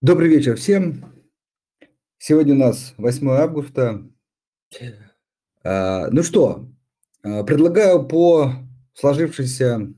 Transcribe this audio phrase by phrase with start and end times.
[0.00, 1.12] Добрый вечер всем.
[2.18, 4.08] Сегодня у нас 8 августа.
[5.64, 6.68] А, ну что,
[7.24, 8.52] а, предлагаю по
[8.94, 9.92] сложившейся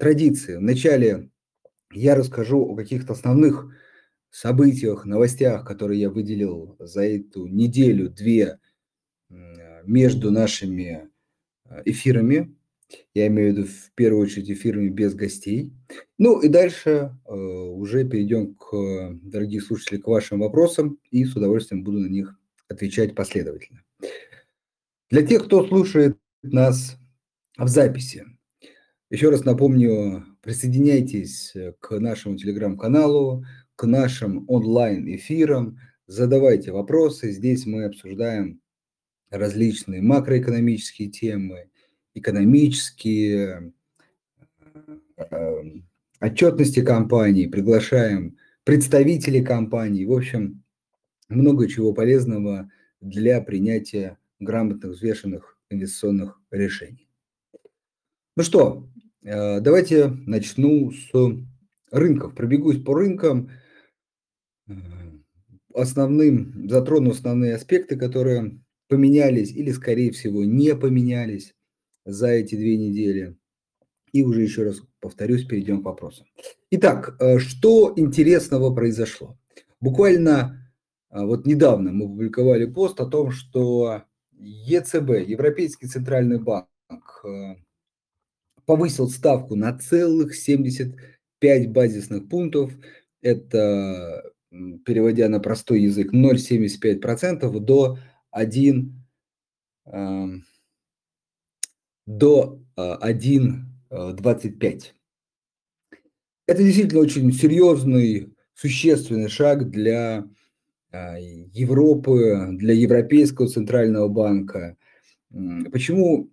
[0.00, 0.56] традиции.
[0.56, 1.30] Вначале
[1.92, 3.72] я расскажу о каких-то основных
[4.30, 8.58] событиях, новостях, которые я выделил за эту неделю-две
[9.84, 11.10] между нашими
[11.84, 12.56] эфирами.
[13.14, 15.72] Я имею в виду в первую очередь эфирами без гостей.
[16.18, 21.84] Ну и дальше э, уже перейдем к, дорогие слушатели, к вашим вопросам и с удовольствием
[21.84, 22.38] буду на них
[22.68, 23.82] отвечать последовательно.
[25.10, 26.96] Для тех, кто слушает нас
[27.56, 28.24] в записи,
[29.10, 33.44] еще раз напомню, присоединяйтесь к нашему телеграм-каналу,
[33.76, 37.30] к нашим онлайн-эфирам, задавайте вопросы.
[37.30, 38.60] Здесь мы обсуждаем
[39.30, 41.70] различные макроэкономические темы,
[42.14, 43.72] экономические,
[45.16, 45.88] эм,
[46.20, 50.04] отчетности компании, приглашаем представителей компании.
[50.04, 50.62] В общем,
[51.28, 57.08] много чего полезного для принятия грамотных, взвешенных инвестиционных решений.
[58.36, 58.88] Ну что,
[59.22, 61.10] э, давайте начну с
[61.90, 62.34] рынков.
[62.34, 63.50] Пробегусь по рынкам.
[64.68, 64.74] Э,
[65.74, 71.54] основным, затрону основные аспекты, которые поменялись или, скорее всего, не поменялись
[72.04, 73.36] за эти две недели.
[74.12, 76.26] И уже еще раз повторюсь, перейдем к вопросам.
[76.70, 79.36] Итак, э, что интересного произошло?
[79.80, 80.72] Буквально
[81.10, 84.04] э, вот недавно мы публиковали пост о том, что
[84.38, 86.68] ЕЦБ, Европейский центральный банк,
[87.24, 87.56] э,
[88.66, 92.72] повысил ставку на целых 75 базисных пунктов.
[93.20, 97.98] Это, переводя на простой язык, 0,75% до
[98.30, 99.04] 1
[102.06, 103.62] до 1,25.
[103.90, 104.14] А,
[106.46, 110.28] Это действительно очень серьезный, существенный шаг для
[110.90, 114.76] а, Европы, для Европейского центрального банка.
[115.72, 116.30] Почему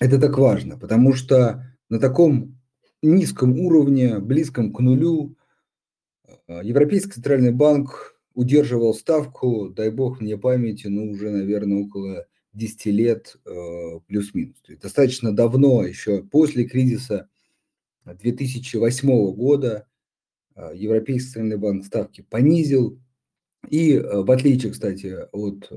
[0.00, 0.78] это так важно?
[0.78, 2.60] Потому что на таком
[3.02, 5.36] низком уровне, близком к нулю,
[6.46, 12.86] а, Европейский центральный банк удерживал ставку, дай бог мне памяти, ну уже, наверное, около 10
[12.86, 14.56] лет э, плюс-минус.
[14.80, 17.28] Достаточно давно, еще после кризиса
[18.04, 19.86] 2008 года,
[20.54, 23.00] э, Европейский центральный банк ставки понизил.
[23.68, 25.70] И э, в отличие, кстати, от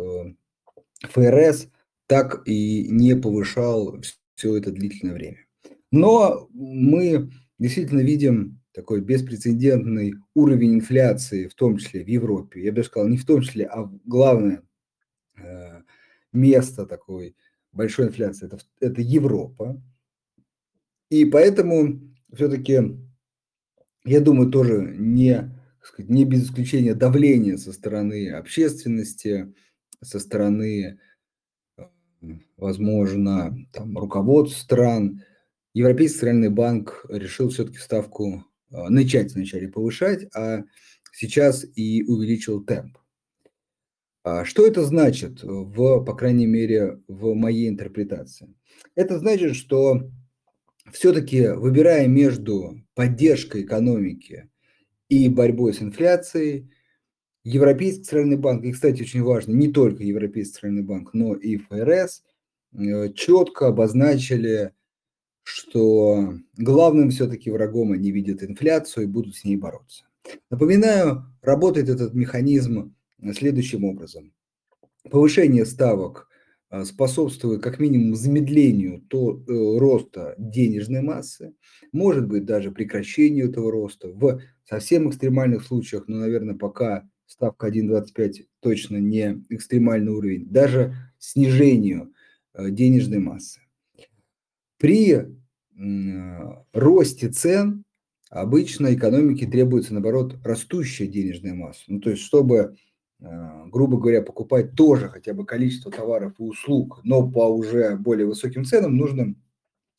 [1.02, 1.70] ФРС,
[2.06, 4.00] так и не повышал
[4.36, 5.46] все это длительное время.
[5.92, 7.30] Но мы
[7.60, 12.64] действительно видим такой беспрецедентный уровень инфляции, в том числе в Европе.
[12.64, 14.62] Я бы сказал, не в том числе, а главное,
[16.38, 17.36] место такой
[17.72, 19.82] большой инфляции, это, это Европа.
[21.10, 22.02] И поэтому
[22.34, 22.82] все-таки,
[24.06, 29.54] я думаю, тоже не, сказать, не без исключения давления со стороны общественности,
[30.04, 31.00] со стороны,
[32.58, 35.24] возможно, там, руководств стран,
[35.74, 40.64] Европейский центральный банк решил все-таки ставку а, начать вначале повышать, а
[41.14, 42.98] сейчас и увеличил темп.
[44.30, 48.54] А что это значит, в, по крайней мере, в моей интерпретации?
[48.94, 50.12] Это значит, что
[50.92, 54.50] все-таки выбирая между поддержкой экономики
[55.08, 56.70] и борьбой с инфляцией,
[57.46, 62.24] Европейский центральный банк, и, кстати, очень важно, не только Европейский центральный банк, но и ФРС,
[62.74, 64.74] э, четко обозначили,
[65.44, 70.04] что главным все-таки врагом они видят инфляцию и будут с ней бороться.
[70.50, 72.94] Напоминаю, работает этот механизм
[73.34, 74.34] следующим образом.
[75.10, 76.28] Повышение ставок
[76.70, 81.54] а, способствует как минимум замедлению то, э, роста денежной массы,
[81.94, 84.10] может быть даже прекращению этого роста.
[84.10, 92.14] В совсем экстремальных случаях, ну, наверное, пока ставка 1,25 точно не экстремальный уровень, даже снижению
[92.54, 93.62] э, денежной массы.
[94.78, 95.26] При э,
[96.74, 97.86] росте цен
[98.30, 101.84] обычно экономике требуется, наоборот, растущая денежная масса.
[101.88, 102.76] Ну, то есть, чтобы
[103.20, 108.64] грубо говоря, покупать тоже хотя бы количество товаров и услуг, но по уже более высоким
[108.64, 109.34] ценам нужно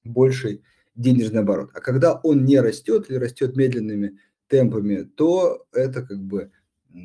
[0.05, 0.63] больший
[0.95, 1.71] денежный оборот.
[1.75, 6.51] А когда он не растет или растет медленными темпами, то это как бы
[6.95, 6.99] э,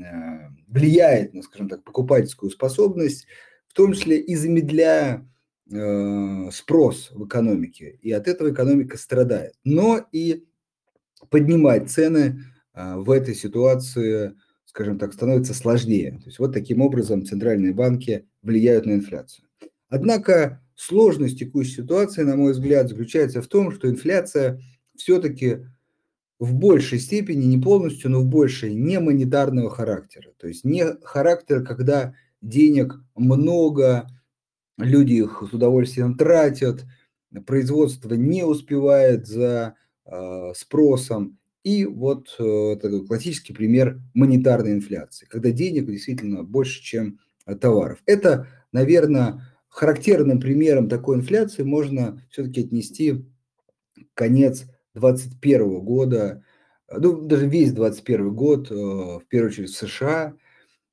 [0.68, 3.28] влияет на, скажем так, покупательскую способность,
[3.68, 5.28] в том числе и замедляя
[5.72, 7.98] э, спрос в экономике.
[8.02, 9.54] И от этого экономика страдает.
[9.64, 10.46] Но и
[11.30, 12.40] поднимать цены
[12.74, 14.34] в этой ситуации
[14.74, 16.14] скажем так, становится сложнее.
[16.24, 19.48] То есть вот таким образом центральные банки влияют на инфляцию.
[19.88, 24.60] Однако сложность текущей ситуации, на мой взгляд, заключается в том, что инфляция
[24.98, 25.60] все-таки
[26.40, 30.32] в большей степени, не полностью, но в большей, не монетарного характера.
[30.38, 34.08] То есть не характер, когда денег много,
[34.80, 36.84] люди их с удовольствием тратят,
[37.46, 39.76] производство не успевает за
[40.06, 41.38] э, спросом.
[41.64, 47.20] И вот э, такой классический пример монетарной инфляции, когда денег действительно больше, чем
[47.60, 48.00] товаров.
[48.06, 53.26] Это, наверное, характерным примером такой инфляции можно все-таки отнести
[54.14, 56.44] конец 2021 года,
[56.92, 60.36] ну, даже весь 2021 год, э, в первую очередь в США.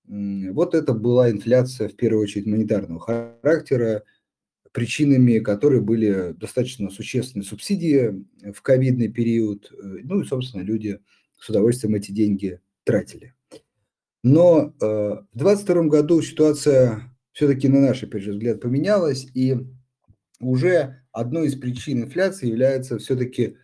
[0.06, 4.02] Вот это была инфляция, в первую очередь, монетарного характера,
[4.72, 9.72] причинами которые были достаточно существенные субсидии в ковидный период.
[9.72, 11.00] Э, ну и, собственно, люди
[11.38, 13.34] с удовольствием эти деньги тратили.
[14.22, 19.56] Но э, в 2022 году ситуация все-таки, на наш, опять же, взгляд, поменялась, и
[20.40, 23.56] уже одной из причин инфляции является все-таки,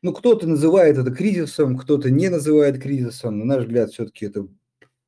[0.00, 4.48] ну, кто-то называет это кризисом, кто-то не называет кризисом, на наш взгляд, все-таки это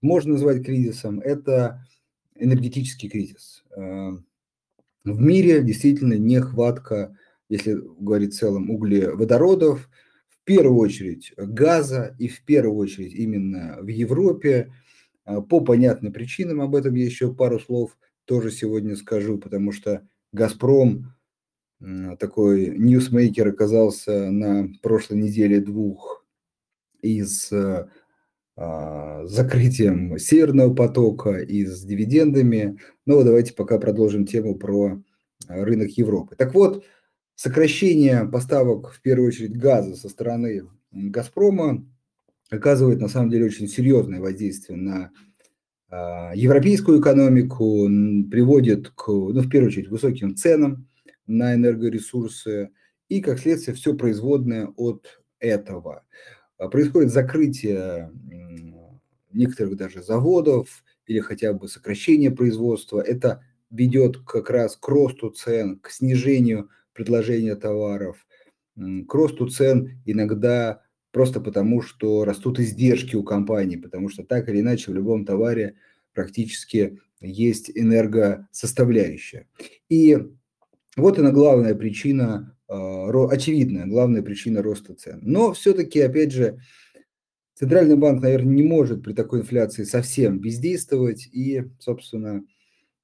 [0.02, 1.86] можно назвать кризисом, это
[2.34, 3.64] энергетический кризис.
[5.04, 7.16] Э, в мире действительно нехватка,
[7.48, 9.88] если говорить в целом, углеводородов,
[10.28, 14.72] в первую очередь газа и в первую очередь именно в Европе.
[15.26, 20.06] Э, по понятным причинам, об этом я еще пару слов тоже сегодня скажу, потому что
[20.32, 21.14] «Газпром»,
[22.18, 26.24] такой ньюсмейкер оказался на прошлой неделе двух
[27.02, 27.88] из э, а,
[28.56, 32.78] закрытием Северного потока и с дивидендами.
[33.06, 35.02] Но давайте пока продолжим тему про
[35.48, 36.36] а, рынок Европы.
[36.36, 36.84] Так вот,
[37.34, 41.86] сокращение поставок, в первую очередь, газа со стороны «Газпрома»
[42.50, 45.10] оказывает на самом деле очень серьезное воздействие на
[45.90, 47.86] а, европейскую экономику,
[48.30, 50.88] приводит к, ну, в первую очередь, высоким ценам
[51.26, 52.70] на энергоресурсы
[53.08, 56.04] и, как следствие, все производное от этого.
[56.70, 58.10] Происходит закрытие
[59.32, 63.00] некоторых даже заводов или хотя бы сокращение производства.
[63.00, 68.24] Это ведет как раз к росту цен, к снижению предложения товаров,
[68.76, 74.60] к росту цен иногда просто потому, что растут издержки у компании, потому что так или
[74.60, 75.76] иначе в любом товаре
[76.12, 79.48] практически есть энергосоставляющая.
[79.88, 80.18] И
[80.96, 85.20] вот она главная причина, а, очевидная главная причина роста цен.
[85.22, 86.60] Но все-таки, опять же,
[87.54, 92.44] Центральный банк, наверное, не может при такой инфляции совсем бездействовать, и, собственно,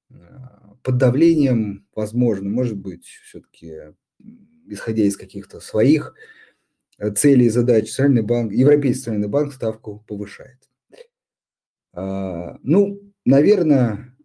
[0.09, 3.93] а, под давлением, возможно, может быть, все-таки,
[4.67, 6.15] исходя из каких-то своих
[6.97, 10.69] э, целей и задач, Центральный банк, Европейский Центральный банк ставку повышает.
[11.93, 14.15] А, ну, наверное,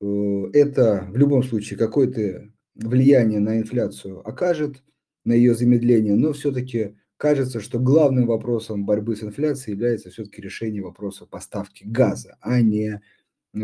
[0.00, 4.82] э, это в любом случае какое-то влияние на инфляцию окажет,
[5.24, 10.82] на ее замедление, но все-таки кажется, что главным вопросом борьбы с инфляцией является все-таки решение
[10.82, 13.02] вопроса поставки газа, а не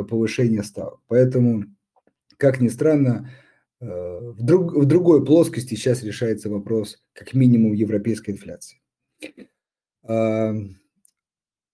[0.08, 1.00] повышение ставок.
[1.08, 1.64] Поэтому,
[2.37, 3.31] как ни странно,
[3.81, 8.81] э, в, друг, в другой плоскости сейчас решается вопрос как минимум европейской инфляции.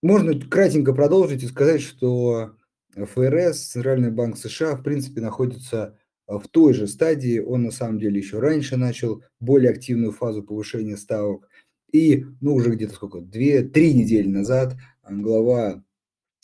[0.01, 2.55] Можно кратенько продолжить и сказать, что
[2.95, 5.97] ФРС, Центральный банк США, в принципе, находится
[6.27, 7.39] в той же стадии.
[7.39, 11.49] Он на самом деле еще раньше начал более активную фазу повышения ставок.
[11.91, 14.75] И, ну, уже где-то сколько, две-три недели назад
[15.07, 15.83] глава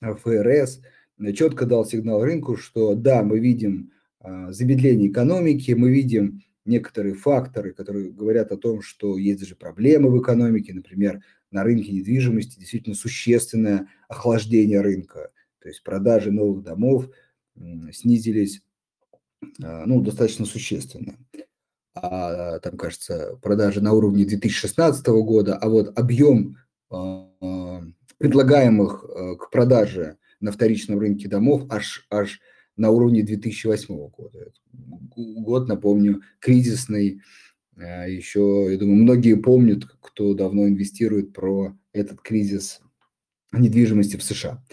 [0.01, 0.81] ФРС
[1.33, 7.73] четко дал сигнал рынку, что да, мы видим а, замедление экономики, мы видим некоторые факторы,
[7.73, 12.95] которые говорят о том, что есть даже проблемы в экономике, например, на рынке недвижимости действительно
[12.95, 17.09] существенное охлаждение рынка, то есть продажи новых домов
[17.91, 18.68] снизились а,
[19.59, 21.17] ну, достаточно существенно
[22.01, 26.57] а, там, кажется, продажи на уровне 2016 года, а вот объем
[26.89, 27.83] а,
[28.17, 32.39] предлагаемых а, к продаже на вторичном рынке домов аж, аж
[32.75, 34.51] на уровне 2008 года.
[34.71, 37.21] Год, напомню, кризисный.
[37.77, 42.81] А, Еще, я думаю, многие помнят, кто давно инвестирует про этот кризис
[43.51, 44.63] недвижимости в США.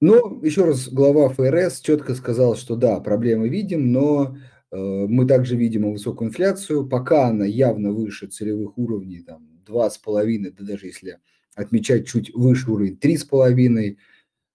[0.00, 4.36] Но еще раз глава ФРС четко сказал, что да, проблемы видим, но
[4.74, 10.64] Э, мы также видим высокую инфляцию, пока она явно выше целевых уровней, там 2,5, да
[10.64, 11.18] даже если
[11.54, 13.96] отмечать чуть выше уровень 3,5,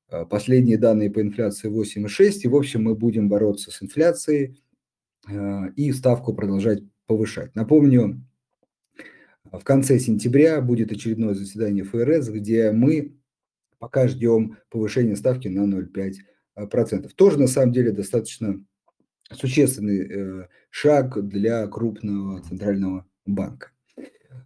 [0.10, 4.62] э, последние данные по инфляции 8,6, и в общем мы будем бороться с инфляцией
[5.30, 7.56] э, и ставку продолжать повышать.
[7.56, 8.22] Напомню,
[9.46, 13.18] в конце сентября будет очередное заседание ФРС, где мы
[13.80, 17.10] пока ждем повышения ставки на 0,5%.
[17.16, 18.64] Тоже на самом деле достаточно
[19.32, 23.72] существенный э, шаг для крупного центрального банка.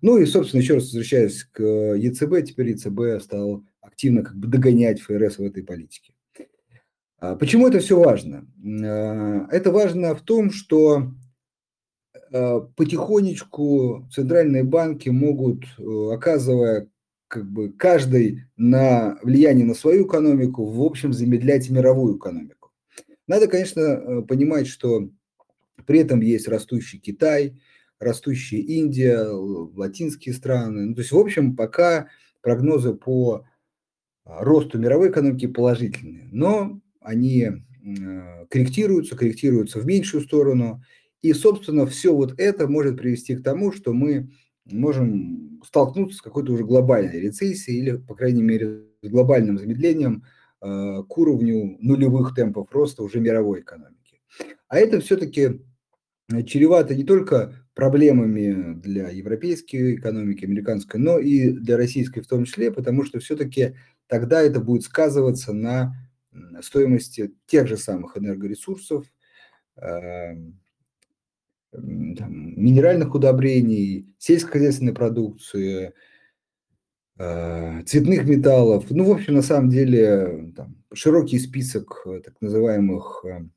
[0.02, 5.02] Ну и, собственно, еще раз возвращаясь к ЕЦБ, теперь ЕЦБ стал активно как бы догонять
[5.02, 6.14] ФРС в этой политике.
[7.20, 8.46] А почему это все важно?
[8.84, 11.14] А, это важно в том, что
[12.34, 16.90] а, потихонечку центральные банки могут, э, оказывая
[17.34, 22.70] как бы каждый на влияние на свою экономику, в общем, замедлять мировую экономику.
[23.28, 25.10] Надо, конечно, э, понимать, что
[25.88, 27.60] при этом есть растущий Китай,
[28.00, 30.86] растущая Индия, латинские страны.
[30.86, 32.10] Ну, то есть, в общем, пока
[32.42, 33.48] прогнозы по
[34.26, 40.84] росту мировой экономики положительные, но они э, корректируются, корректируются в меньшую сторону.
[41.24, 44.30] И, собственно, все вот это может привести к тому, что мы
[44.66, 50.24] можем столкнуться с какой-то уже глобальной рецессией или, по крайней мере, с глобальным замедлением
[50.62, 54.22] э, к уровню нулевых темпов роста уже мировой экономики.
[54.68, 55.62] А это все-таки
[56.46, 62.72] чревато не только проблемами для европейской экономики, американской, но и для российской в том числе,
[62.72, 63.76] потому что все-таки
[64.08, 65.94] тогда это будет сказываться на
[66.62, 69.06] стоимости тех же самых энергоресурсов,
[69.76, 70.60] эм,
[71.74, 75.94] там, минеральных удобрений, сельскохозяйственной продукции,
[77.18, 78.86] э, цветных металлов.
[78.90, 83.48] Ну, в общем, на самом деле, там, широкий список э, так называемых э,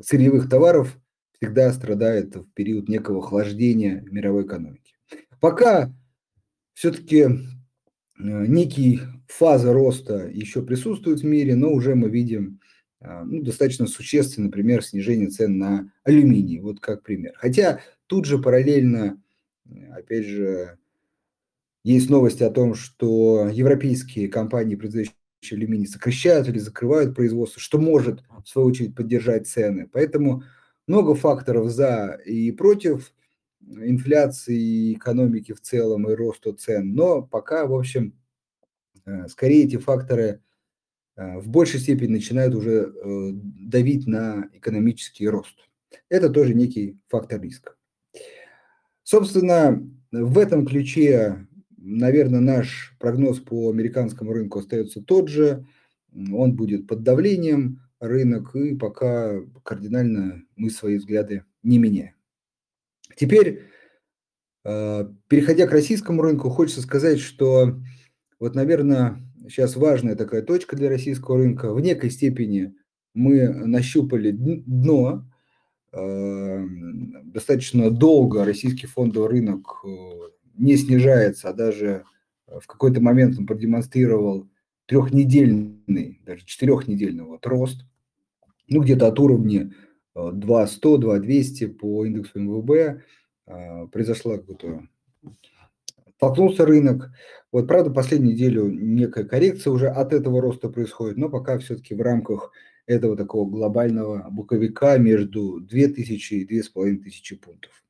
[0.00, 0.96] сырьевых товаров
[1.40, 4.94] всегда страдает в период некого охлаждения мировой экономики.
[5.40, 5.92] Пока
[6.72, 7.26] все-таки
[8.18, 12.60] некий фаза роста еще присутствует в мире, но уже мы видим
[13.00, 17.34] ну, достаточно существенный, например, снижение цен на алюминий, вот как пример.
[17.36, 19.22] Хотя тут же параллельно,
[19.92, 20.78] опять же,
[21.84, 25.14] есть новости о том, что европейские компании, производящие
[25.52, 29.88] алюминий, сокращают или закрывают производство, что может, в свою очередь, поддержать цены.
[29.92, 30.42] Поэтому
[30.86, 33.12] много факторов за и против
[33.60, 36.94] инфляции, экономики в целом и росту цен.
[36.94, 38.18] Но пока, в общем,
[39.04, 40.40] э, скорее эти факторы–
[41.16, 45.56] в большей степени начинают уже э, давить на экономический рост.
[46.08, 47.74] Это тоже некий фактор риска.
[49.02, 49.82] Собственно,
[50.12, 51.46] в этом ключе,
[51.76, 55.66] наверное, наш прогноз по американскому рынку остается тот же.
[56.12, 62.14] Он будет под давлением рынок, и пока кардинально мы свои взгляды не меняем.
[63.16, 63.62] Теперь,
[64.64, 67.80] э, переходя к российскому рынку, хочется сказать, что
[68.38, 71.72] вот, наверное, сейчас важная такая точка для российского рынка.
[71.72, 72.74] В некой степени
[73.14, 75.24] мы нащупали дно.
[75.92, 79.88] Эм, достаточно долго российский фондовый рынок э,
[80.58, 82.04] не снижается, а даже
[82.46, 84.48] в какой-то момент он продемонстрировал
[84.86, 87.84] трехнедельный, даже четырехнедельный вот рост,
[88.68, 89.72] ну где-то от уровня
[90.14, 93.02] 2100, э, 2200 по индексу МВБ
[93.46, 94.82] э, произошла какая-то
[96.16, 97.10] Столкнулся рынок.
[97.56, 102.02] Вот, правда, последнюю неделю некая коррекция уже от этого роста происходит, но пока все-таки в
[102.02, 102.52] рамках
[102.84, 107.82] этого такого глобального буковика между 2000 и 2500 пунктов.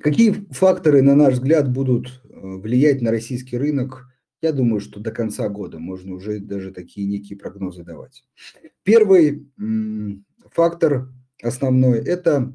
[0.00, 4.08] Какие факторы, на наш взгляд, будут э, влиять на российский рынок?
[4.42, 8.24] Я думаю, что до конца года можно уже даже такие некие прогнозы давать.
[8.82, 9.48] Первый
[10.50, 11.08] фактор
[11.40, 12.52] основной– это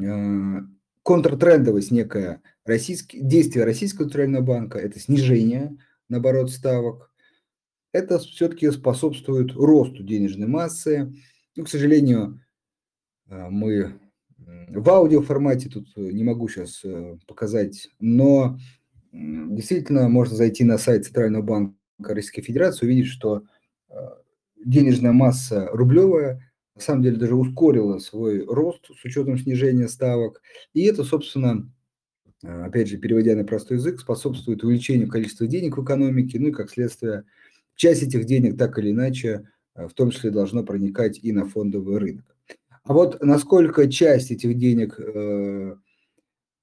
[0.00, 0.60] э,
[1.02, 5.76] контртрендовость некая российский, действие Российского центрального банка, это снижение,
[6.08, 7.10] наоборот, ставок.
[7.92, 11.12] Это все-таки способствует росту денежной массы.
[11.56, 12.40] Ну, к сожалению,
[13.28, 13.98] э, мы
[14.68, 18.58] в аудиоформате тут не могу сейчас э, показать, но
[19.12, 21.74] действительно можно зайти на сайт Центрального банка
[22.14, 23.42] Российской Федерации, увидеть, что
[23.88, 23.94] э,
[24.64, 26.44] денежная масса рублевая
[26.74, 30.40] на самом деле даже ускорила свой рост с учетом снижения ставок.
[30.74, 31.77] И это, собственно, э,
[32.42, 36.70] опять же, переводя на простой язык, способствует увеличению количества денег в экономике, ну и, как
[36.70, 37.24] следствие,
[37.74, 41.98] часть этих денег так или иначе, э, в том числе, должно проникать и на фондовый
[41.98, 42.36] рынок.
[42.84, 45.76] А вот насколько часть этих денег э,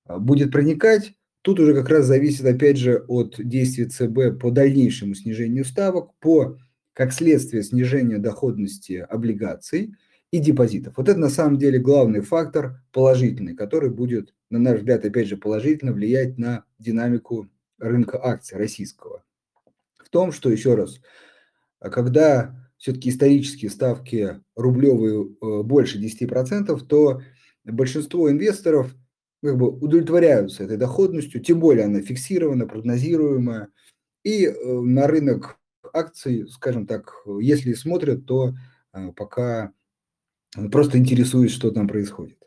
[0.08, 5.65] будет проникать, тут уже как раз зависит, опять же, от действий ЦБ по дальнейшему снижению
[5.65, 6.58] ставок, по,
[6.94, 9.94] как следствие, снижения доходности облигаций–
[10.36, 10.98] и депозитов.
[10.98, 15.38] Вот это на самом деле главный фактор положительный, который будет, на наш взгляд, опять же,
[15.38, 17.48] положительно влиять на динамику
[17.80, 19.24] рынка акций российского.
[19.98, 21.00] В том, что, еще раз,
[21.80, 27.22] когда все-таки исторические ставки рублевые э, больше 10%, то
[27.63, 28.94] большинство инвесторов
[29.42, 33.70] как бы удовлетворяются этой доходностью, тем более она фиксирована, прогнозируемая.
[34.24, 35.60] И э, на рынок
[35.94, 38.54] акций, скажем так, если смотрят, то
[38.92, 39.72] э, пока
[40.72, 42.38] просто интересуюсь, что там происходит.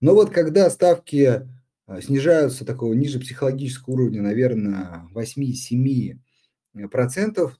[0.00, 1.42] Но вот когда ставки
[1.86, 6.18] э, снижаются такого ниже психологического уровня, наверное, 8-7%,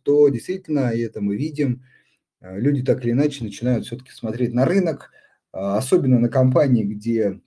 [0.02, 1.84] то действительно, и это мы видим,
[2.40, 5.10] люди так или иначе начинают все-таки смотреть на рынок,
[5.52, 7.40] особенно на компании, где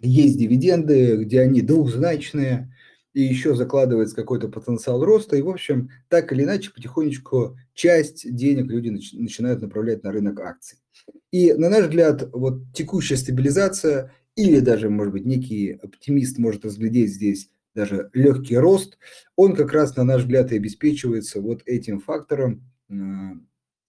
[0.00, 2.74] есть дивиденды, где они двухзначные,
[3.16, 8.66] и еще закладывается какой-то потенциал роста, и, в общем, так или иначе, потихонечку часть денег
[8.66, 10.76] люди начинают направлять на рынок акций.
[11.30, 17.10] И, на наш взгляд, вот текущая стабилизация или даже, может быть, некий оптимист может разглядеть
[17.10, 18.98] здесь даже легкий рост,
[19.34, 22.70] он как раз, на наш взгляд, и обеспечивается вот этим фактором,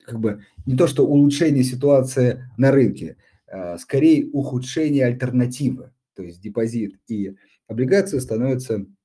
[0.05, 6.39] как бы не то что улучшение ситуации на рынке, а скорее ухудшение альтернативы, то есть
[6.39, 7.35] депозит и
[7.67, 8.96] облигации становятся Э,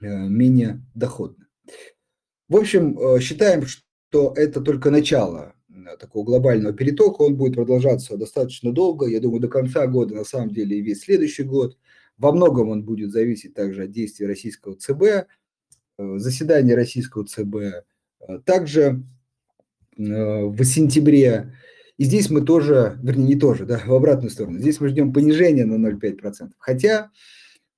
[0.00, 1.46] менее доходны.
[2.48, 8.16] В общем, э, считаем, что это только начало э, такого глобального перетока, он будет продолжаться
[8.16, 11.76] достаточно долго, я думаю, до конца года, на самом деле, и весь следующий год.
[12.18, 15.28] Во многом он будет зависеть также от действий российского ЦБ,
[15.98, 17.84] заседание российского ЦБ
[18.44, 19.02] также
[19.96, 21.54] в сентябре.
[21.98, 25.66] И здесь мы тоже, вернее, не тоже, да, в обратную сторону, здесь мы ждем понижения
[25.66, 26.52] на 0,5%.
[26.58, 27.10] Хотя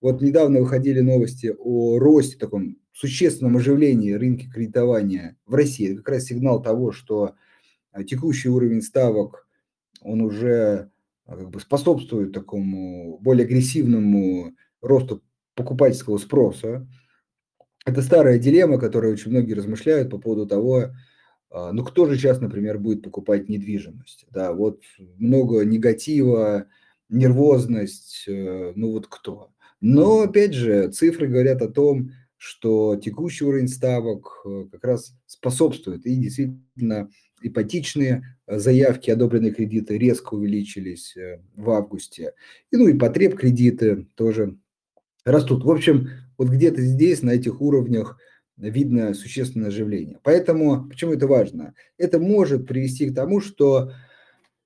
[0.00, 5.92] вот недавно выходили новости о росте, таком существенном оживлении рынка кредитования в России.
[5.92, 7.34] Это как раз сигнал того, что
[7.92, 9.46] а, текущий уровень ставок,
[10.00, 10.90] он уже
[11.26, 15.22] а, как бы способствует такому более агрессивному росту
[15.54, 16.88] покупательского спроса.
[17.84, 20.90] Это старая дилемма, которой очень многие размышляют по поводу того,
[21.50, 24.26] а, ну кто же сейчас, например, будет покупать недвижимость.
[24.30, 24.80] Да, вот
[25.16, 26.66] много негатива,
[27.08, 29.50] нервозность, э, ну вот кто.
[29.80, 36.06] Но, опять же, цифры говорят о том, что текущий уровень ставок э, как раз способствует.
[36.06, 37.10] И действительно,
[37.42, 42.34] ипотечные э, заявки, одобренные кредиты резко увеличились э, в августе.
[42.70, 44.56] И, ну и потреб кредиты тоже
[45.24, 45.64] растут.
[45.64, 48.18] В общем, вот где-то здесь, на этих уровнях,
[48.56, 50.18] видно существенное оживление.
[50.22, 51.74] Поэтому, почему это важно?
[51.96, 53.92] Это может привести к тому, что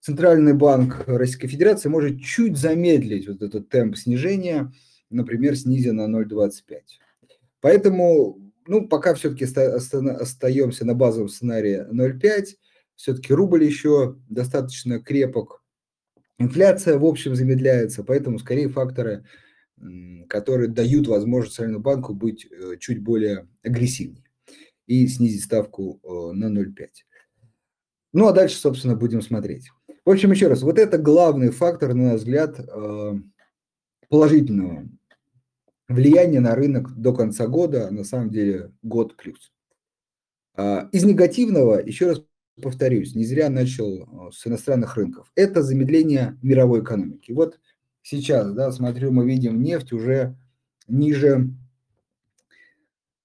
[0.00, 4.72] Центральный банк Российской Федерации может чуть замедлить вот этот темп снижения,
[5.12, 6.80] например, снизя на 0,25.
[7.60, 12.56] Поэтому, ну, пока все-таки остаемся на базовом сценарии 0,5,
[12.96, 15.62] все-таки рубль еще достаточно крепок,
[16.38, 19.24] инфляция в общем замедляется, поэтому скорее факторы,
[20.28, 24.24] которые дают возможность Центральному банку быть э, чуть более агрессивнее
[24.86, 26.88] и снизить ставку э, на 0,5.
[28.12, 29.70] Ну, а дальше, собственно, будем смотреть.
[30.04, 33.12] В общем, еще раз, вот это главный фактор, на наш взгляд, э,
[34.08, 34.88] положительного
[35.92, 39.52] влияние на рынок до конца года, на самом деле год плюс.
[40.54, 42.22] А, из негативного, еще раз
[42.60, 47.32] повторюсь, не зря начал а, с иностранных рынков, это замедление мировой экономики.
[47.32, 47.58] Вот
[48.02, 50.36] сейчас, да, смотрю, мы видим нефть уже
[50.88, 51.50] ниже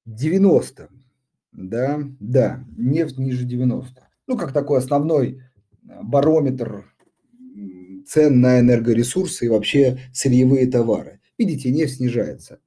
[0.05, 0.89] 90,
[1.51, 4.07] да, да, нефть ниже 90.
[4.27, 5.41] Ну, как такой основной
[5.89, 6.85] а, барометр
[8.07, 11.16] цен на энергоресурсы и вообще сырьевые товары.
[11.37, 12.59] Видите, нефть снижается.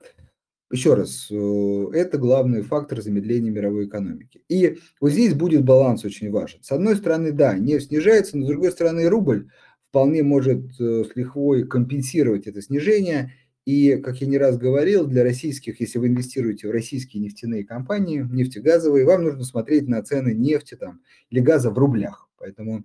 [0.73, 4.43] Еще раз, э, это главный фактор замедления мировой экономики.
[4.49, 6.63] И вот здесь будет баланс очень важен.
[6.63, 9.49] С одной стороны, да, нефть снижается, но с другой стороны, рубль
[9.89, 13.33] вполне может э, с лихвой компенсировать это снижение.
[13.67, 18.27] И, как я не раз говорил, для российских, если вы инвестируете в российские нефтяные компании,
[18.31, 22.29] нефтегазовые, вам нужно смотреть на цены нефти там, или газа в рублях.
[22.39, 22.85] Поэтому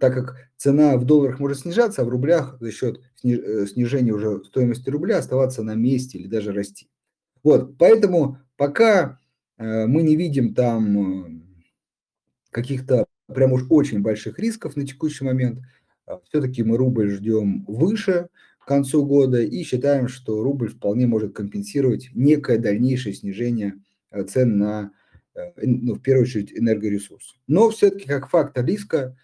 [0.00, 4.42] так как цена в долларах может снижаться, а в рублях за счет э, снижения уже
[4.44, 6.88] стоимости рубля оставаться на месте или даже расти.
[7.44, 9.20] Вот, поэтому пока
[9.56, 11.44] э, мы не видим там
[12.50, 15.60] каких-то прям уж очень больших рисков на текущий момент,
[16.24, 22.10] все-таки мы рубль ждем выше к концу года и считаем, что рубль вполне может компенсировать
[22.14, 23.74] некое дальнейшее снижение
[24.28, 24.92] цен на,
[25.56, 27.36] ну, в первую очередь, энергоресурсы.
[27.46, 29.16] Но все-таки как фактор риска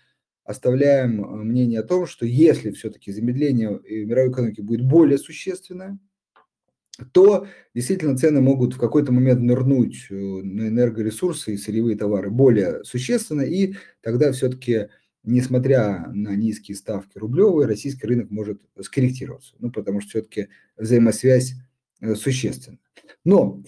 [0.44, 5.98] оставляем э, мнение о том, что если все-таки замедление мировой экономики будет более существенное,
[7.12, 12.84] то действительно цены могут в какой-то момент нырнуть э, на энергоресурсы и сырьевые товары более
[12.84, 14.88] существенно, и тогда все-таки,
[15.24, 21.54] несмотря на низкие ставки рублевые, российский рынок может скорректироваться, ну, потому что все-таки взаимосвязь
[22.00, 22.78] э, существенна.
[23.24, 23.62] Но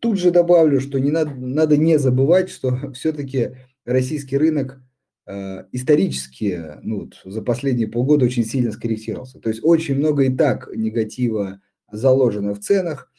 [0.00, 4.80] тут же добавлю, что не надо, надо не забывать, что все-таки российский рынок
[5.28, 9.40] исторически ну, вот, за последние полгода очень сильно скорректировался.
[9.40, 11.60] То есть очень много и так негатива
[11.90, 13.10] заложено в ценах,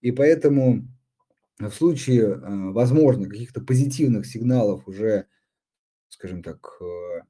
[0.00, 0.86] и поэтому
[1.58, 5.26] в случае, э, возможно, каких-то позитивных сигналов уже,
[6.08, 7.20] скажем так, э,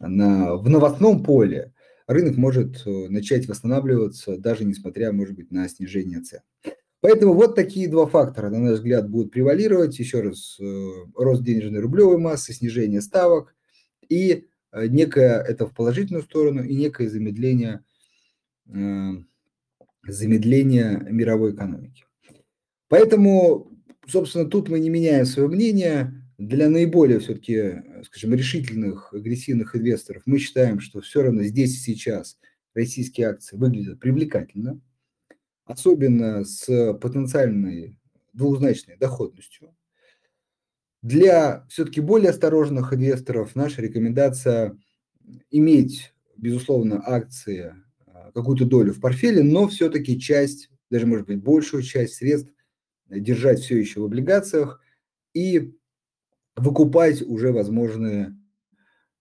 [0.00, 1.72] на, в новостном поле,
[2.06, 6.40] рынок может начать восстанавливаться, даже несмотря, может быть, на снижение цен.
[7.00, 9.98] Поэтому вот такие два фактора, на наш взгляд, будут превалировать.
[9.98, 10.58] Еще раз,
[11.14, 13.54] рост денежной рублевой массы, снижение ставок
[14.08, 17.82] и некое, это в положительную сторону, и некое замедление,
[20.06, 22.04] замедление мировой экономики.
[22.88, 23.72] Поэтому,
[24.06, 26.14] собственно, тут мы не меняем свое мнение.
[26.38, 32.38] Для наиболее все-таки, скажем, решительных, агрессивных инвесторов мы считаем, что все равно здесь и сейчас
[32.74, 34.80] российские акции выглядят привлекательно,
[35.64, 37.96] особенно с потенциальной
[38.32, 39.74] двузначной доходностью.
[41.02, 44.76] Для все-таки более осторожных инвесторов наша рекомендация
[45.50, 47.74] иметь, безусловно, акции,
[48.06, 52.52] а, какую-то долю в портфеле, но все-таки часть, даже может быть большую часть средств
[53.08, 54.80] держать все еще в облигациях
[55.34, 55.74] и
[56.56, 58.36] выкупать уже возможные,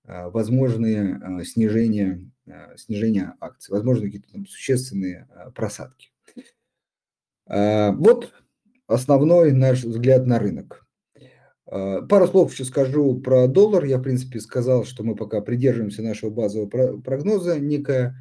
[0.05, 2.31] а, возможные а, снижения,
[2.77, 6.11] снижения акций, возможно, какие-то существенные просадки.
[7.45, 8.33] Вот
[8.87, 10.86] основной наш взгляд на рынок.
[11.69, 13.83] Пару слов еще скажу про доллар.
[13.83, 17.59] Я, в принципе, сказал, что мы пока придерживаемся нашего базового прогноза.
[17.59, 18.15] Некое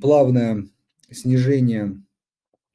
[0.00, 0.66] плавное
[1.10, 2.00] снижение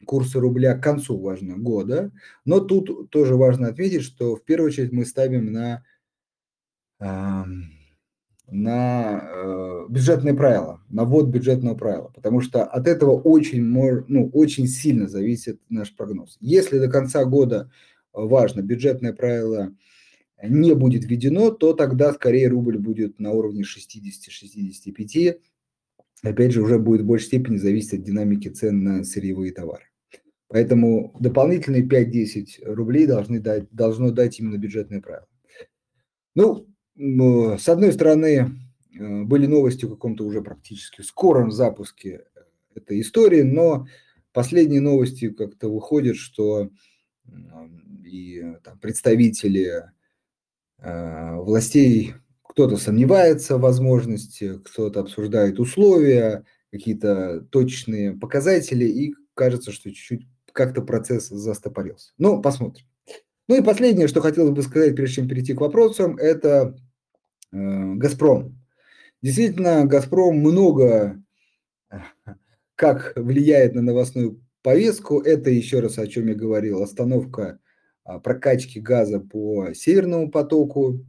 [0.06, 2.12] курса рубля к концу важно года.
[2.44, 5.84] Но тут тоже важно отметить, что в первую очередь мы ставим на,
[8.48, 14.68] на э, бюджетные правила, на ввод бюджетного правила, потому что от этого очень, ну, очень
[14.68, 16.38] сильно зависит наш прогноз.
[16.42, 17.72] Если до конца года
[18.14, 19.74] важно бюджетное правило
[20.44, 25.40] не будет введено, то тогда скорее рубль будет на уровне 60-65.
[26.24, 29.86] Опять же, уже будет в большей степени зависеть от динамики цен на сырьевые товары.
[30.48, 35.28] Поэтому дополнительные 5-10 рублей должны дать, должно дать именно бюджетное правило.
[36.36, 38.52] Ну, с одной стороны,
[39.00, 42.40] э, были новости о каком-то уже практически скором запуске э,
[42.76, 43.88] этой истории, но
[44.34, 46.70] последние новости как-то выходят, что
[48.06, 49.92] и там, представители
[50.80, 59.90] э, властей, кто-то сомневается в возможности, кто-то обсуждает условия, какие-то точные показатели, и кажется, что
[59.90, 62.12] чуть-чуть как-то процесс застопорился.
[62.18, 62.86] Ну, посмотрим.
[63.48, 66.76] Ну и последнее, что хотелось бы сказать, прежде чем перейти к вопросам, это
[67.52, 68.58] э, «Газпром».
[69.22, 71.22] Действительно, «Газпром» много
[72.76, 75.22] как влияет на новостную повестку.
[75.22, 77.60] Это, еще раз, о чем я говорил, остановка
[78.24, 81.06] прокачки газа по Северному потоку.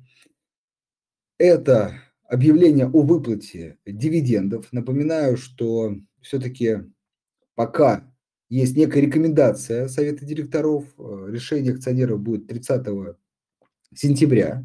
[1.38, 4.72] Это объявление о выплате дивидендов.
[4.72, 6.78] Напоминаю, что все-таки
[7.55, 8.12] пока
[8.48, 13.16] есть некая рекомендация Совета директоров, э, решение акционеров будет 30
[13.94, 14.64] сентября.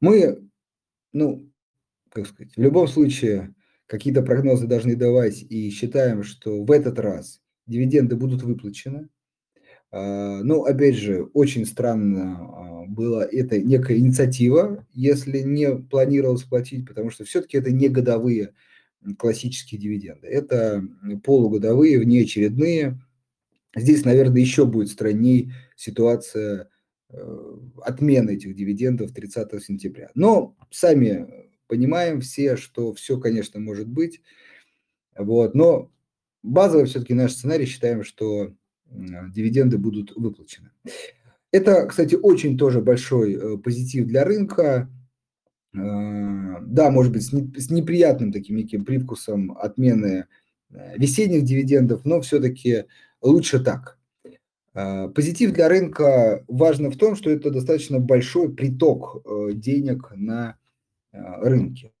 [0.00, 0.48] Мы,
[1.12, 1.50] ну,
[2.10, 3.54] как сказать, в любом случае
[3.86, 9.08] какие-то прогнозы должны давать и считаем, что в этот раз дивиденды будут выплачены.
[9.96, 16.86] Но, ну, опять же, очень странно а, была эта некая инициатива, если не планировалось платить,
[16.86, 18.54] потому что все-таки это не годовые
[19.18, 20.26] классические дивиденды.
[20.26, 20.82] Это
[21.22, 22.98] полугодовые, внеочередные,
[23.76, 26.70] Здесь, наверное, еще будет странней ситуация
[27.10, 30.10] э, отмены этих дивидендов 30 сентября.
[30.14, 34.20] Но сами понимаем все, что все, конечно, может быть.
[35.16, 35.90] Вот, но
[36.42, 38.54] базовый все-таки наш сценарий считаем, что
[38.94, 40.70] дивиденды будут выплачены.
[41.50, 44.90] Это, кстати, очень тоже большой э, позитив для рынка.
[45.72, 45.78] Э,
[46.62, 50.26] да, может быть, с неприятным таким неким привкусом отмены
[50.96, 52.86] весенних дивидендов, но все-таки
[53.22, 53.98] лучше так.
[54.72, 60.56] Позитив для рынка важно в том, что это достаточно большой приток э, денег на
[61.12, 61.92] рынке,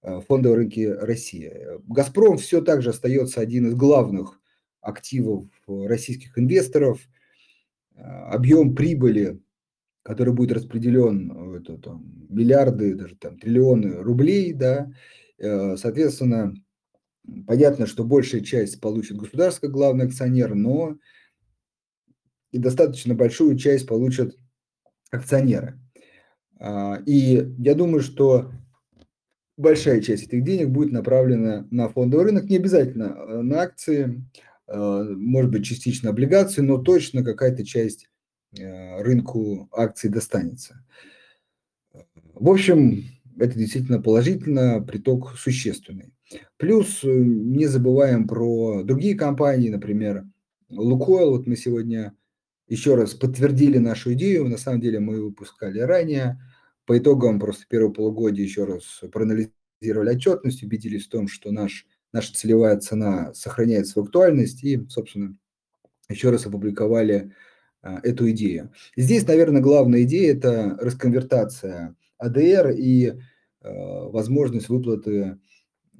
[0.00, 1.52] фондовые рынки России.
[1.86, 4.40] «Газпром» все так же остается один из главных
[4.84, 7.00] активов российских инвесторов.
[7.96, 9.40] Объем прибыли,
[10.02, 14.92] который будет распределен, это там, миллиарды, даже там, триллионы рублей, да,
[15.38, 16.54] э, соответственно,
[17.46, 20.98] Понятно, что большая часть получит государство главный акционер, но
[22.52, 24.36] и достаточно большую часть получат
[25.10, 25.80] акционеры.
[26.60, 28.52] А, и я думаю, что
[29.56, 34.38] большая часть этих денег будет направлена на фондовый рынок, не обязательно э, на акции, э,
[34.68, 38.08] может быть, частично облигации, но точно какая-то часть
[38.58, 40.84] э, рынку акций достанется.
[42.34, 43.04] В общем,
[43.38, 46.12] это действительно положительно, приток существенный.
[46.56, 50.24] Плюс э, не забываем про другие компании, например,
[50.70, 51.30] Лукойл.
[51.30, 52.16] Вот мы сегодня
[52.68, 54.48] еще раз подтвердили нашу идею.
[54.48, 56.40] На самом деле мы выпускали ранее.
[56.86, 62.32] По итогам просто первого полугодия еще раз проанализировали отчетность, убедились в том, что наш, наша
[62.32, 65.36] целевая цена сохраняет свою актуальность и, собственно,
[66.08, 67.32] еще раз опубликовали
[67.82, 68.70] а, эту идею.
[68.96, 73.14] Здесь, наверное, главная идея– это расконвертация АДР и
[73.60, 75.38] а, возможность выплаты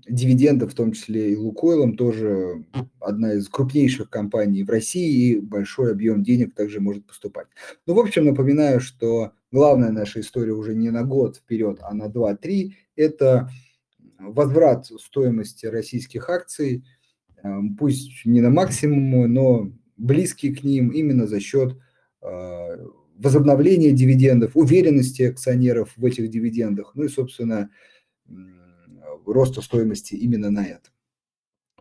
[0.09, 2.65] дивидендов, в том числе и Лукойлом, тоже
[3.01, 7.49] одна из крупнейших компаний в России, и большой объем денег также может поступать.
[7.87, 12.05] Ну, в общем, напоминаю, что главная наша история уже не на год вперед, а на
[12.05, 13.51] 2-3– это
[14.33, 16.85] возврат стоимости российских акций,
[17.79, 21.77] пусть не на максимум, но близкий к ним именно за счет
[22.21, 22.79] а,
[23.17, 27.71] возобновления дивидендов, уверенности акционеров в этих дивидендах, ну и, собственно,
[29.27, 30.91] роста стоимости именно на это.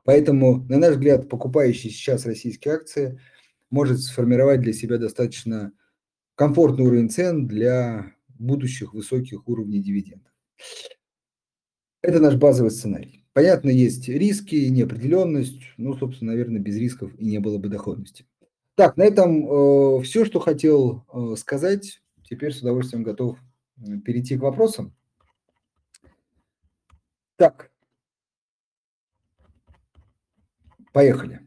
[0.03, 3.19] Поэтому, на наш взгляд, покупающий сейчас российские акции
[3.69, 5.71] может сформировать для себя достаточно
[6.35, 10.31] комфортный уровень цен для будущих высоких уровней дивидендов.
[12.03, 13.25] Это наш базовый сценарий.
[13.31, 18.25] Понятно, есть риски, неопределенность, ну, собственно, наверное, без рисков и не было бы доходности.
[18.75, 22.01] Так, на этом э, все, что хотел э, сказать.
[22.29, 23.37] Теперь с удовольствием готов
[24.05, 24.93] перейти к вопросам.
[27.37, 27.71] Так,
[30.91, 31.39] поехали.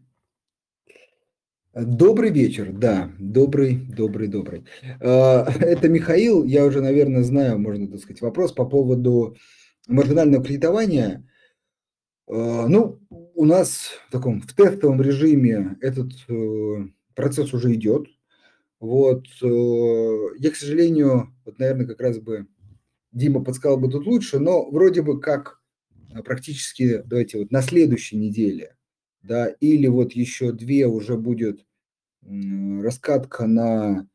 [1.75, 4.65] Добрый вечер, да, добрый, добрый, добрый.
[5.01, 9.37] Э, это Михаил, я уже, наверное, знаю, можно так сказать, вопрос по поводу
[9.87, 11.29] маржинального кредитования.
[12.29, 18.09] Э, ну, у нас в таком в тестовом режиме этот э, процесс уже идет.
[18.79, 22.47] Вот я, к сожалению, вот, наверное, как раз бы
[23.11, 25.63] Дима подсказал бы тут лучше, но вроде бы как
[26.25, 28.77] практически, давайте вот на следующей неделе,
[29.23, 31.65] да, или вот еще две уже будет
[32.23, 34.07] раскатка на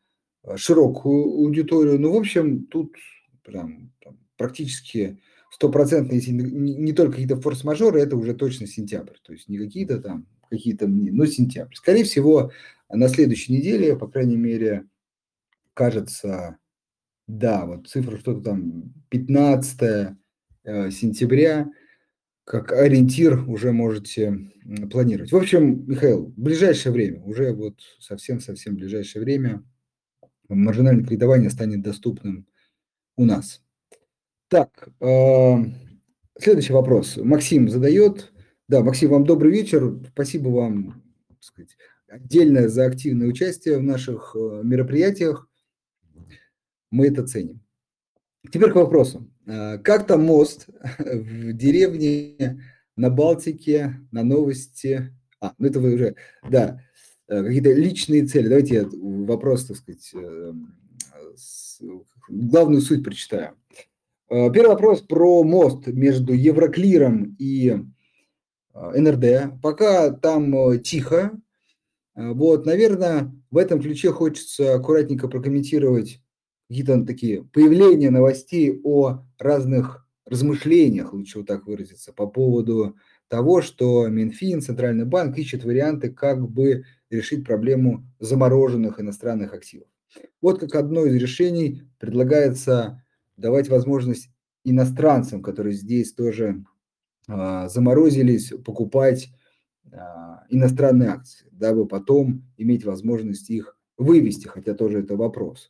[0.56, 2.00] широкую аудиторию.
[2.00, 2.96] Ну, в общем, тут
[3.44, 5.20] прям там, практически
[5.52, 9.18] стопроцентно, если не, только какие-то форс-мажоры, это уже точно сентябрь.
[9.22, 11.76] То есть не какие-то там, какие-то, но сентябрь.
[11.76, 12.52] Скорее всего,
[12.90, 14.88] на следующей неделе, по крайней мере,
[15.74, 16.58] кажется,
[17.28, 19.82] да, вот цифра что-то там 15
[20.64, 21.70] э, сентября,
[22.46, 24.52] как ориентир уже можете
[24.90, 25.32] планировать.
[25.32, 29.64] В общем, Михаил, в ближайшее время, уже вот совсем-совсем ближайшее время
[30.48, 32.48] маржинальное кредитование станет доступным
[33.18, 33.62] у нас.
[34.52, 35.56] Так, э,
[36.38, 37.16] следующий вопрос.
[37.16, 38.34] Максим задает.
[38.68, 39.98] Да, Максим, вам добрый вечер.
[40.12, 41.02] Спасибо вам
[41.40, 41.78] сказать,
[42.10, 45.48] отдельное за активное участие в наших э, мероприятиях.
[46.90, 47.62] Мы это ценим.
[48.52, 49.32] Теперь к вопросу.
[49.48, 50.68] Э, как там мост
[51.00, 52.62] в деревне
[52.98, 55.16] на Балтике, на новости?
[55.40, 56.16] А, ну это вы уже,
[56.50, 56.84] да,
[57.30, 58.50] э, какие-то личные цели.
[58.50, 60.14] Давайте я вопрос, так сказать,
[62.28, 63.56] главную суть прочитаю.
[64.32, 67.76] Первый вопрос про мост между Евроклиром и
[68.74, 69.62] НРД.
[69.62, 71.38] Пока там тихо,
[72.16, 76.22] а, вот, наверное, в этом ключе хочется аккуратненько прокомментировать
[76.70, 82.96] какие-то такие появления новостей о разных размышлениях, лучше вот так выразиться, по поводу
[83.28, 89.88] того, что Минфин, Центральный банк ищет варианты, как бы решить проблему замороженных иностранных активов.
[90.42, 93.01] Вот как одно из решений предлагается
[93.42, 94.30] давать возможность
[94.64, 96.64] иностранцам, которые здесь тоже
[97.28, 99.30] э, заморозились, покупать
[99.94, 105.70] а, иностранные акции, дабы потом иметь возможность их вывести, хотя тоже это вопрос.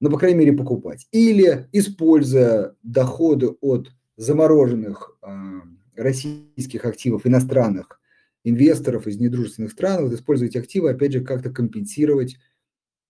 [0.00, 1.06] Но, по крайней мере, покупать.
[1.12, 5.60] Или, используя доходы от замороженных э,
[5.94, 8.00] российских активов, иностранных
[8.44, 12.38] инвесторов из недружественных стран, вот использовать активы, опять же, как-то компенсировать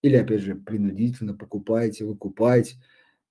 [0.01, 2.77] или, опять же, принудительно покупать и выкупать э,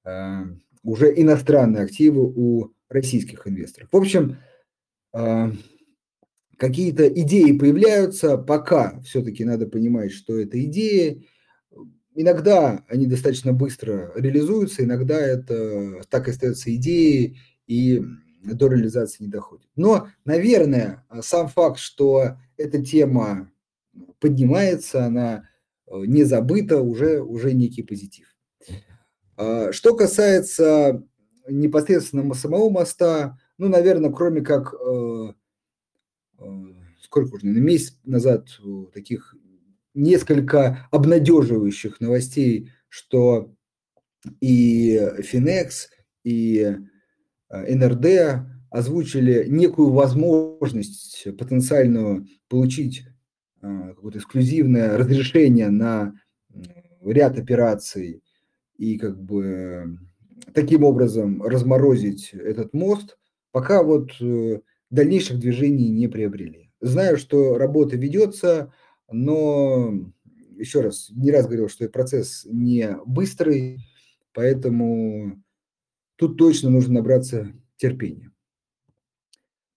[0.04, 3.88] уже иностранные активы у российских инвесторов.
[3.92, 4.38] В общем,
[5.14, 5.52] э,
[6.56, 11.26] какие-то идеи появляются, пока все-таки надо понимать, что это идеи.
[12.14, 18.02] Иногда они достаточно быстро реализуются, иногда это так и остается идеей и
[18.42, 19.68] до реализации не доходит.
[19.76, 23.50] Но, наверное, сам факт, что эта тема
[24.18, 25.48] поднимается, она
[25.86, 28.34] э, не забыта, уже, уже некий позитив.
[29.40, 31.02] А, что касается
[31.48, 35.32] непосредственно самого моста, ну, наверное, кроме как э,
[37.00, 38.48] сколько уже, месяц назад
[38.92, 39.34] таких
[39.94, 43.54] несколько обнадеживающих новостей, что
[44.42, 45.88] и Финекс,
[46.22, 46.76] и
[47.48, 53.04] э, НРД озвучили некую возможность потенциальную получить
[53.62, 56.12] э, какое-то эксклюзивное разрешение на
[57.02, 58.22] ряд операций
[58.80, 59.98] и как бы
[60.54, 63.18] таким образом разморозить этот мост
[63.52, 66.72] пока вот э, дальнейших движений не приобрели.
[66.80, 68.72] Знаю, что работа ведется,
[69.10, 69.92] но
[70.56, 73.80] еще раз, не раз говорил, что процесс не быстрый,
[74.32, 75.42] поэтому
[76.16, 78.32] тут точно нужно набраться терпения.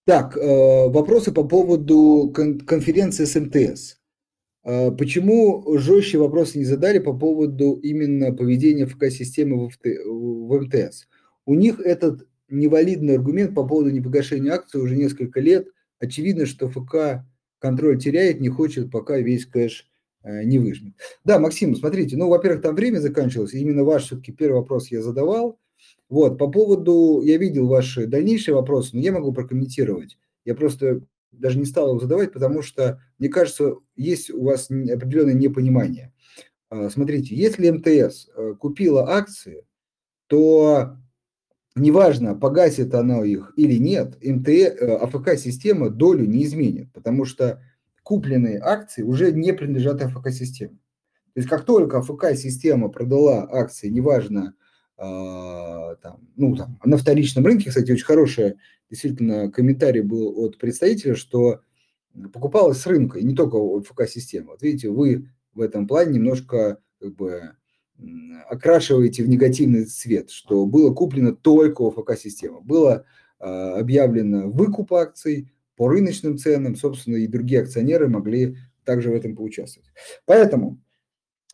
[0.06, 3.98] Так, э, вопросы по поводу конференции с МТС.
[4.64, 11.08] Э, почему жестче вопросы не задали по поводу именно поведения ФК-системы в МТС?
[11.46, 15.68] У них этот невалидный аргумент по поводу непогашения акций уже несколько лет.
[16.00, 17.26] Очевидно, что ФК
[17.60, 19.88] контроль теряет, не хочет, пока весь кэш
[20.24, 20.94] э, не выжмет.
[21.24, 25.60] Да, Максим, смотрите, ну, во-первых, там время заканчивалось, именно ваш все-таки первый вопрос я задавал.
[26.10, 30.18] Вот, по поводу, я видел ваши дальнейшие вопросы, но я могу прокомментировать.
[30.46, 31.02] Я просто
[31.34, 36.14] даже не стал его задавать, потому что, мне кажется, есть у вас определенное непонимание.
[36.70, 39.66] А, смотрите, если МТС э, купила акции,
[40.28, 40.98] то
[41.76, 47.62] неважно, погасит оно их или нет, МТС, э, АФК-система долю не изменит, потому что
[48.04, 50.78] купленные акции уже не принадлежат АФК-системе.
[51.34, 54.56] То есть как только АФК-система продала акции, неважно,
[54.98, 58.56] там, ну, там, на вторичном рынке, кстати, очень хороший
[58.90, 61.62] действительно комментарий был от представителя, что
[62.32, 64.52] покупалось с рынка, и не только от ФК-системы.
[64.52, 67.56] Вот видите, вы в этом плане немножко как бы
[68.50, 72.62] окрашиваете в негативный цвет, что было куплено только у ФК-системы.
[72.62, 73.06] Было
[73.40, 79.36] э, объявлено выкуп акций по рыночным ценам, собственно, и другие акционеры могли также в этом
[79.36, 79.90] поучаствовать.
[80.26, 80.82] Поэтому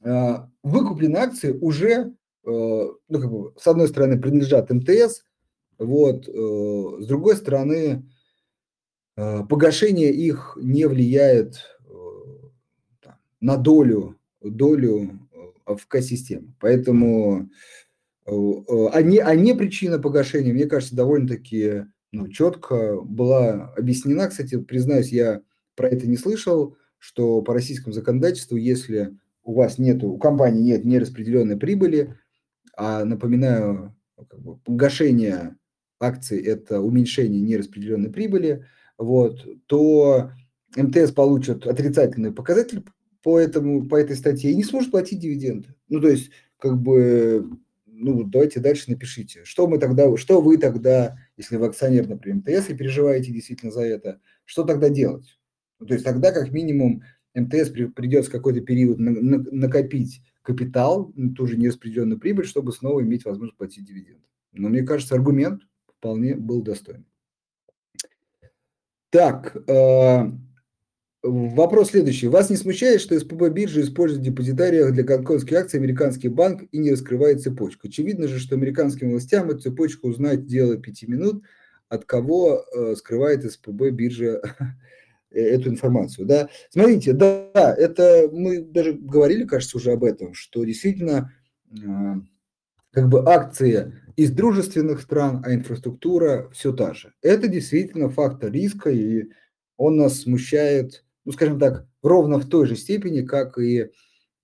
[0.04, 2.13] э, выкупленные акции уже
[2.49, 5.23] ну, как бы, с одной стороны, принадлежат МТС,
[5.77, 8.09] вот, э, с другой стороны,
[9.15, 11.65] э, погашение их не влияет
[13.41, 15.19] на долю, долю
[15.65, 16.53] АФК-системы.
[16.59, 17.49] Поэтому
[18.25, 24.27] они, они причина погашения, мне кажется, довольно-таки ну, четко была объяснена.
[24.27, 25.41] Кстати, признаюсь, я
[25.75, 30.85] про это не слышал, что по российскому законодательству, если у вас нет, у компании нет
[30.85, 32.18] нераспределенной прибыли,
[32.79, 35.57] а напоминаю, как бы, погашение
[35.99, 38.65] акций– это уменьшение нераспределенной прибыли,
[38.97, 40.31] вот, то
[40.77, 42.85] МТС получит отрицательный показатель
[43.21, 45.75] по, этому, по этой статье и не сможет платить дивиденды.
[45.89, 47.49] Ну, то есть, как бы,
[47.85, 52.69] ну, давайте дальше напишите, что мы тогда, что вы тогда, если вы акционер, например, МТС
[52.69, 55.37] и переживаете действительно за это, что тогда делать?
[55.81, 57.03] Ну, то есть тогда как минимум
[57.35, 63.86] МТС придется какой-то период накопить капитал, ту же нераспределенную прибыль, чтобы снова иметь возможность платить
[63.86, 64.23] дивиденды.
[64.54, 65.63] Но мне кажется, аргумент
[65.97, 67.06] вполне был достойный.
[69.12, 70.32] Так, э,
[71.23, 72.28] вопрос следующий.
[72.28, 76.91] Вас не смущает, что СПБ биржа использует в для гонконгских акций американский банк и не
[76.91, 77.88] раскрывает цепочку?
[77.88, 81.43] Очевидно же, что американским властям эту цепочку узнать дело пяти минут,
[81.88, 84.41] от кого э, скрывает СПБ биржа
[85.31, 86.25] эту информацию.
[86.25, 86.49] Да?
[86.69, 91.31] Смотрите, да, это мы даже говорили, кажется, уже об этом, что действительно
[91.85, 92.15] а,
[92.91, 97.13] как бы акции из дружественных стран, а инфраструктура все та же.
[97.21, 99.29] Это действительно фактор риска, и
[99.77, 103.91] он нас смущает, ну, скажем так, ровно в той же степени, как и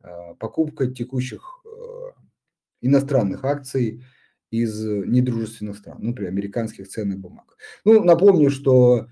[0.01, 2.13] а, покупка текущих а,
[2.81, 4.03] иностранных акций
[4.51, 7.57] из недружественных стран, ну, например, американских ценных бумаг.
[7.83, 9.07] Ну, напомню, что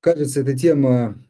[0.00, 1.22] кажется, эта тема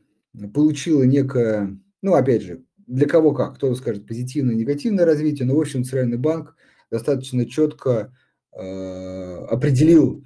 [0.55, 5.61] получила некое, ну, опять же, для кого как, кто-то скажет позитивное, негативное развитие, но, в
[5.61, 6.57] общем, Центральный банк
[6.91, 8.13] достаточно четко
[8.53, 10.25] э, определил,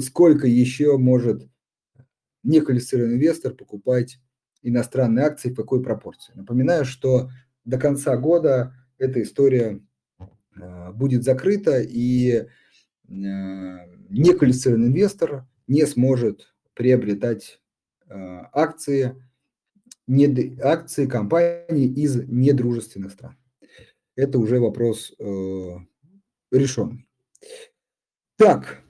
[0.00, 1.48] сколько еще может
[2.42, 4.18] неквалифицированный инвестор покупать
[4.62, 6.32] иностранные акции, в какой пропорции.
[6.34, 7.30] Напоминаю, что
[7.64, 9.80] до конца года эта история
[10.56, 12.46] э, будет закрыта, и э,
[13.08, 17.60] неквалифицированный инвестор не сможет приобретать
[18.10, 19.22] акции,
[20.06, 23.36] не, акции компаний из недружественных стран.
[24.16, 25.76] Это уже вопрос э,
[26.50, 27.06] решен.
[28.36, 28.82] Так.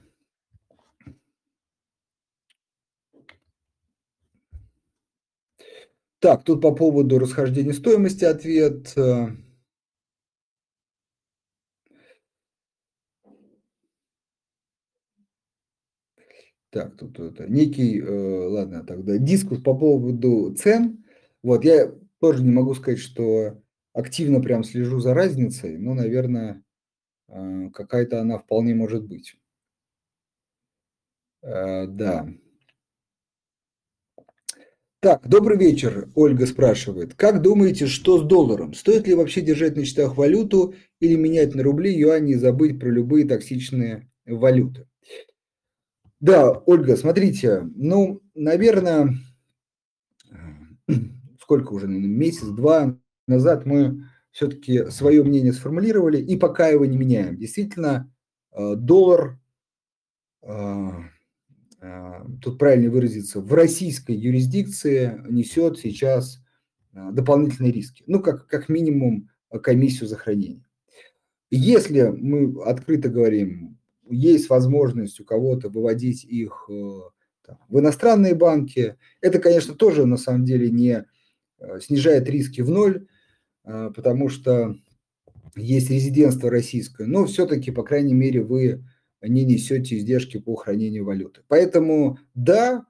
[6.19, 8.93] Так, тут по поводу расхождения стоимости ответ.
[8.95, 9.29] Э,
[16.71, 21.03] Так, тут это некий, э, ладно, тогда дискус по поводу цен.
[21.43, 21.91] Вот, я
[22.21, 23.61] тоже не могу сказать, что
[23.93, 26.63] активно прям слежу за разницей, но, наверное,
[27.29, 29.35] э, какая-то она вполне может быть.
[31.43, 32.27] Э, да.
[34.99, 37.15] Так, добрый вечер, Ольга спрашивает.
[37.15, 38.73] Как думаете, что с долларом?
[38.75, 42.89] Стоит ли вообще держать на счетах валюту или менять на рубли, юани и забыть про
[42.89, 44.85] любые токсичные валюты?
[46.21, 49.17] Да, Ольга, смотрите, ну, наверное,
[51.41, 52.95] сколько уже, месяц-два
[53.25, 57.37] назад мы все-таки свое мнение сформулировали и пока его не меняем.
[57.37, 58.13] Действительно,
[58.51, 59.39] э, доллар,
[60.43, 60.89] э,
[61.81, 66.39] э, тут правильно выразиться, в российской юрисдикции несет сейчас
[66.93, 68.03] дополнительные риски.
[68.05, 69.29] Ну, как, как минимум,
[69.63, 70.65] комиссию за хранение.
[71.49, 73.80] Если мы открыто говорим,
[74.11, 76.69] есть возможность у кого-то выводить их
[77.45, 81.05] там, в иностранные банки, это, конечно, тоже на самом деле не
[81.79, 83.07] снижает риски в ноль,
[83.63, 84.75] а, потому что
[85.55, 88.83] есть резидентство российское, но все-таки, по крайней мере, вы
[89.21, 91.41] не несете издержки по хранению валюты.
[91.47, 92.85] Поэтому, да,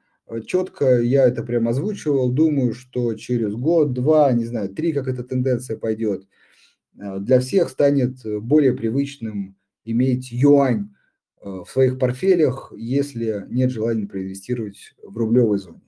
[0.45, 5.23] четко я это прям озвучивал, думаю, что через год, два, не знаю, три, как эта
[5.23, 6.27] тенденция пойдет,
[6.93, 10.91] для всех станет более привычным иметь юань
[11.41, 15.81] в своих портфелях, если нет желания проинвестировать в рублевой зоне.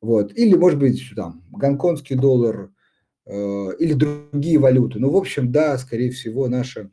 [0.00, 0.36] Вот.
[0.36, 2.72] Или, может быть, там, гонконгский доллар–
[3.26, 4.98] Э, или другие валюты.
[4.98, 6.90] Ну, в общем, да, скорее всего, наше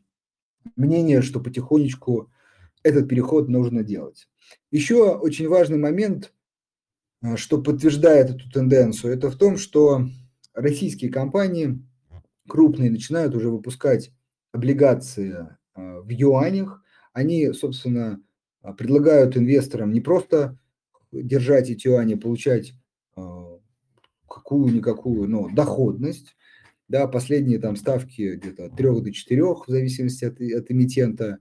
[0.76, 2.32] мнение, что потихонечку
[2.84, 4.28] этот переход нужно делать.
[4.70, 6.34] Еще очень важный момент,
[7.24, 10.08] э, что подтверждает эту тенденцию, это в том, что
[10.54, 11.82] российские компании
[12.48, 14.12] крупные начинают уже выпускать
[14.52, 16.84] облигации э, в юанях.
[17.18, 18.22] Они, собственно,
[18.78, 20.55] предлагают инвесторам не просто
[21.11, 22.74] держать эти юани, получать
[24.28, 26.36] какую-никакую, но доходность,
[26.88, 31.39] да, последние там ставки где-то от 3 до 4, в зависимости от, от эмитента.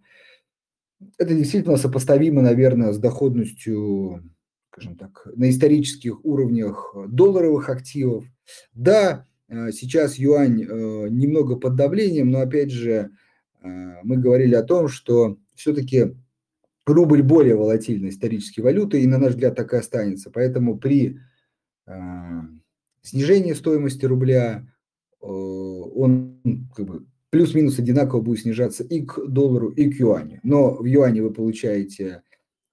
[1.19, 4.33] Это действительно сопоставимо, наверное, с доходностью,
[4.73, 8.25] скажем так, на исторических уровнях долларовых активов.
[8.73, 10.61] Да, сейчас юань
[11.11, 13.11] немного под давлением, но опять же,
[13.63, 16.15] мы говорили о том, что все-таки
[16.87, 20.31] рубль более волатильной исторической валюты, и на наш взгляд так и останется.
[20.31, 21.19] Поэтому при
[23.03, 24.67] снижение стоимости рубля,
[25.23, 30.41] э, он как бы плюс-минус одинаково будет снижаться и к доллару, и к юаню.
[30.43, 32.23] Но в юане вы получаете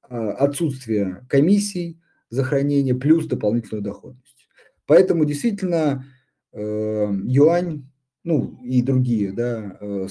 [0.02, 4.48] а, отсутствие комиссий за хранение плюс дополнительную доходность.
[4.86, 6.06] Поэтому действительно
[6.52, 7.90] э, юань,
[8.24, 10.08] ну и другие да, э,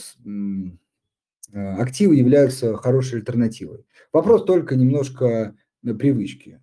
[1.52, 3.84] активы являются хорошей альтернативой.
[4.12, 6.60] Вопрос только немножко привычки.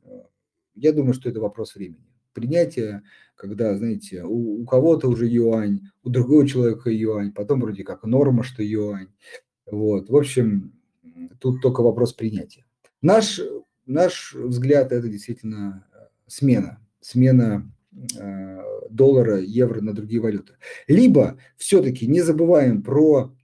[0.75, 3.03] Я думаю, что это вопрос времени принятия,
[3.35, 8.43] когда, знаете, у, у кого-то уже юань, у другого человека юань, потом вроде как норма,
[8.43, 9.07] что юань.
[9.69, 10.73] Вот, в общем,
[11.39, 12.65] тут только вопрос принятия.
[13.01, 13.41] Наш,
[13.85, 17.71] наш взгляд– это действительно э, смена, смена
[18.19, 18.59] э,
[18.89, 20.53] доллара, евро на другие валюты.
[20.87, 23.38] Либо все-таки не забываем про э,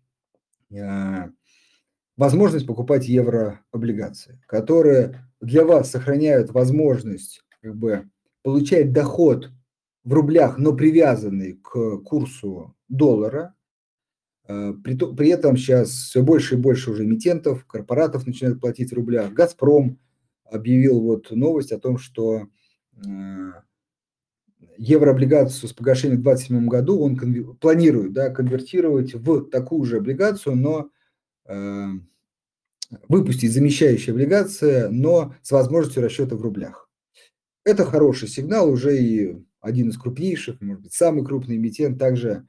[2.18, 8.09] возможность покупать еврооблигации, которые для вас сохраняют возможность как бы
[8.43, 9.49] получает доход
[10.03, 13.55] в рублях, но привязанный к курсу доллара.
[14.47, 18.95] Э, при, при этом сейчас все больше и больше уже эмитентов, корпоратов начинают платить в
[18.95, 19.34] рублях.
[19.34, 19.99] «Газпром»
[20.43, 22.47] объявил вот новость о том, что
[23.03, 23.51] э,
[24.78, 27.53] еврооблигацию с погашением в 2027 году он конвер...
[27.55, 30.89] планирует да, конвертировать в такую же облигацию, но
[31.45, 31.88] э,
[33.07, 36.89] выпустить замещающие облигации, но с возможностью расчета в рублях.
[37.63, 42.47] Это хороший сигнал, уже и один из крупнейших, может быть, самый крупный эмитент также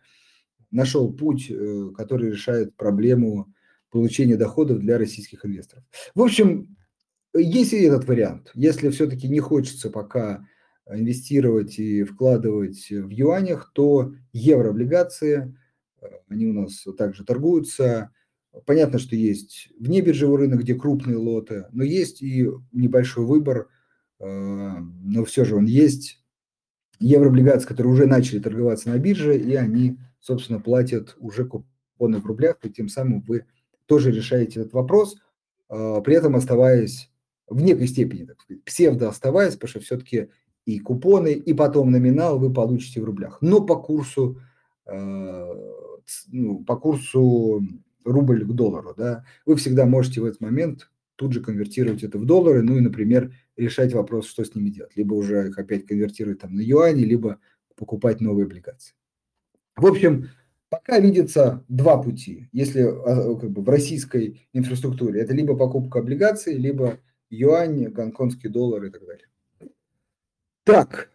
[0.70, 3.52] нашел путь, э, который решает проблему
[3.90, 5.84] получения доходов для российских инвесторов.
[6.14, 6.76] В общем,
[7.34, 8.50] есть и этот вариант.
[8.54, 10.46] Если все-таки не хочется пока
[10.90, 15.56] инвестировать и вкладывать в юанях, то еврооблигации,
[16.00, 18.10] э, они у нас также торгуются.
[18.64, 23.68] Понятно, что есть внебиржевой рынок, где крупные лоты, но есть и небольшой выбор–
[24.18, 26.22] Э, но все же он есть.
[26.98, 32.56] Еврооблигации, которые уже начали торговаться на бирже, и они, собственно, платят уже купоны в рублях,
[32.62, 33.44] и тем самым вы
[33.84, 35.16] тоже решаете этот вопрос,
[35.68, 37.10] э, при этом оставаясь
[37.48, 40.30] в некой степени, так сказать, псевдо оставаясь, потому что все-таки
[40.66, 43.38] и купоны, и потом номинал вы получите в рублях.
[43.40, 44.40] Но по курсу,
[44.84, 45.54] э,
[46.32, 47.62] ну, по курсу
[48.04, 52.26] рубль к доллару, да, вы всегда можете в этот момент тут же конвертировать это в
[52.26, 54.96] доллары, ну и, например, решать вопрос, что с ними делать.
[54.96, 57.38] Либо уже их опять конвертировать там на юани, либо
[57.76, 58.94] покупать новые облигации.
[59.76, 60.28] В общем,
[60.68, 65.20] пока видится два пути, если а, как бы, в российской инфраструктуре.
[65.20, 66.98] Это либо покупка облигаций, либо
[67.30, 69.26] юань, гонконгский доллар и так далее.
[70.66, 71.12] Так,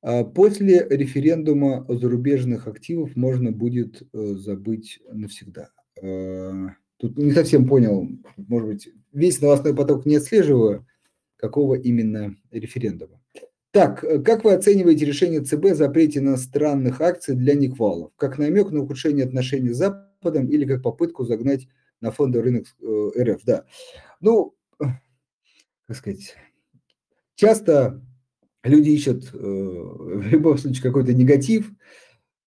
[0.00, 5.68] а после референдума о зарубежных активах можно будет э, забыть навсегда.
[6.00, 10.86] Э, тут не совсем понял, может быть, весь новостной поток не отслеживаю,
[11.36, 13.20] какого именно референдума.
[13.70, 18.12] Так, э, как вы оцениваете решение ЦБ о запрете иностранных акций для неквалов?
[18.16, 21.68] Как намек на ухудшение отношений с Западом или как попытку загнать
[22.00, 23.42] на фондовый рынок э, РФ?
[23.44, 23.66] Да.
[24.22, 26.34] Ну, как сказать,
[27.34, 28.00] часто
[28.68, 31.70] люди ищут э, в любом случае какой-то негатив.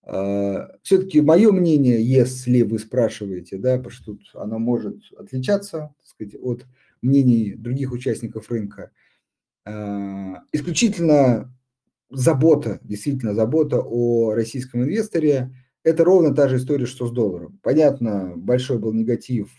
[0.03, 6.07] А, Все-таки мое мнение, если вы спрашиваете, да, потому что тут оно может отличаться так
[6.07, 6.65] сказать, от
[7.01, 8.91] мнений других участников рынка,
[9.65, 11.55] а, исключительно
[12.09, 17.59] забота, действительно забота о российском инвесторе, это ровно та же история, что с долларом.
[17.63, 19.49] Понятно, большой был негатив,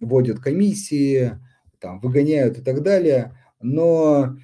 [0.00, 1.38] вводят комиссии,
[1.78, 4.36] там, выгоняют и так далее, но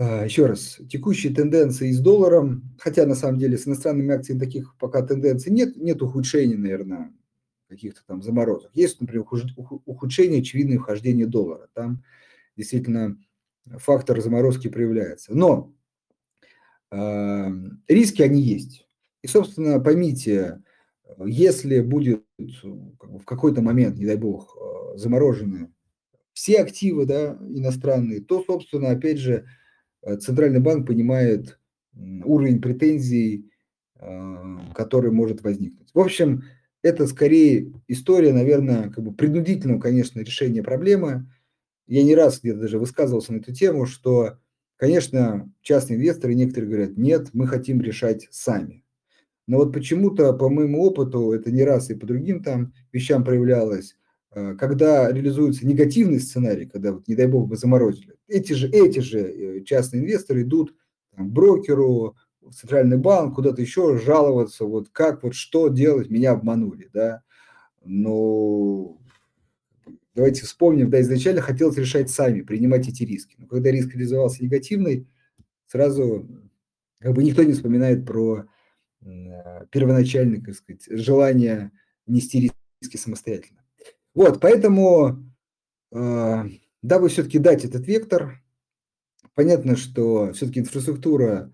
[0.00, 5.02] еще раз, текущие тенденции с долларом, хотя на самом деле с иностранными акциями таких пока
[5.02, 7.12] тенденций нет, нет ухудшений, наверное,
[7.68, 8.70] каких-то там заморозок.
[8.72, 9.26] Есть, например,
[9.84, 11.68] ухудшение, очевидное вхождение доллара.
[11.74, 12.02] Там
[12.56, 13.18] действительно
[13.76, 15.34] фактор заморозки проявляется.
[15.34, 15.74] Но
[16.90, 17.48] э,
[17.86, 18.86] риски они есть.
[19.20, 20.62] И, собственно, поймите,
[21.26, 25.70] если будет в какой-то момент, не дай бог, а, заморожены
[26.32, 29.59] все активы да, иностранные, то, собственно, опять же, Э,
[30.20, 31.58] Центральный банк понимает
[31.94, 33.50] уровень претензий,
[33.96, 35.90] э, который может возникнуть.
[35.92, 36.44] В общем,
[36.82, 41.30] это скорее история, наверное, как бы принудительного, конечно, решения проблемы.
[41.86, 44.38] Я не раз где-то даже высказывался на эту тему, что,
[44.76, 48.84] конечно, частные инвесторы, некоторые говорят, нет, мы хотим решать сами.
[49.46, 53.94] Но вот почему-то, по моему опыту, это не раз и по другим там вещам проявлялось,
[53.94, 53.98] Э,
[54.32, 59.18] когда реализуется негативный сценарий, когда, вот, не дай бог, бы заморозили, эти же, эти же
[59.18, 60.74] э, частные инвесторы идут
[61.16, 66.88] там, брокеру, в центральный банк, куда-то еще жаловаться, вот как, вот что делать, меня обманули,
[66.92, 67.22] да.
[67.84, 68.98] Но
[70.14, 73.36] давайте вспомним, да, изначально хотелось решать сами, принимать эти риски.
[73.38, 75.06] Но когда риск реализовался негативный,
[75.66, 76.26] сразу
[76.98, 78.46] как бы никто не вспоминает про
[79.02, 81.72] э, первоначальное, так сказать, желание
[82.06, 83.59] нести риски самостоятельно.
[84.14, 85.24] Вот, поэтому,
[85.92, 86.44] э,
[86.82, 88.42] дабы все-таки дать этот вектор,
[89.34, 91.52] понятно, что все-таки инфраструктура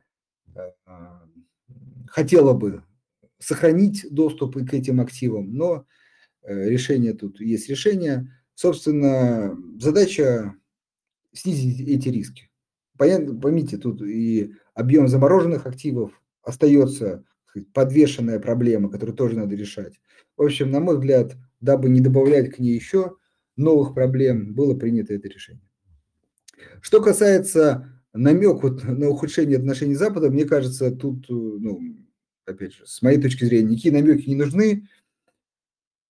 [0.55, 0.71] э,
[2.09, 2.83] хотела бы
[3.39, 5.87] сохранить доступ к этим активам, но
[6.43, 8.33] э, решение тут есть решение.
[8.55, 10.55] Собственно, задача
[11.33, 12.51] снизить эти риски.
[12.97, 17.25] Понятно, поймите, тут и объем замороженных активов остается
[17.75, 20.01] подвешенная проблема, которую тоже надо решать.
[20.37, 23.17] В общем, на мой взгляд, дабы не добавлять к ней еще
[23.57, 25.63] новых проблем, было принято это решение.
[26.81, 31.81] Что касается намеков на ухудшение отношений с Западом, мне кажется, тут, ну,
[32.45, 34.89] опять же, с моей точки зрения, никакие намеки не нужны.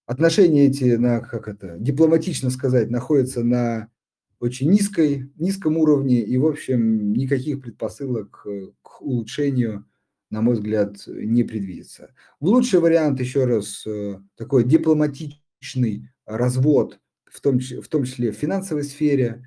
[0.07, 3.90] Отношения эти, на, как это, дипломатично сказать, находятся на
[4.38, 8.47] очень низкой, низком уровне, и, в общем, никаких предпосылок
[8.82, 9.86] к улучшению
[10.31, 12.12] на мой взгляд, не предвидится.
[12.41, 18.85] Лучший вариант, еще раз, э, такой дипломатичный развод, в том, в том числе в финансовой
[18.85, 19.47] сфере,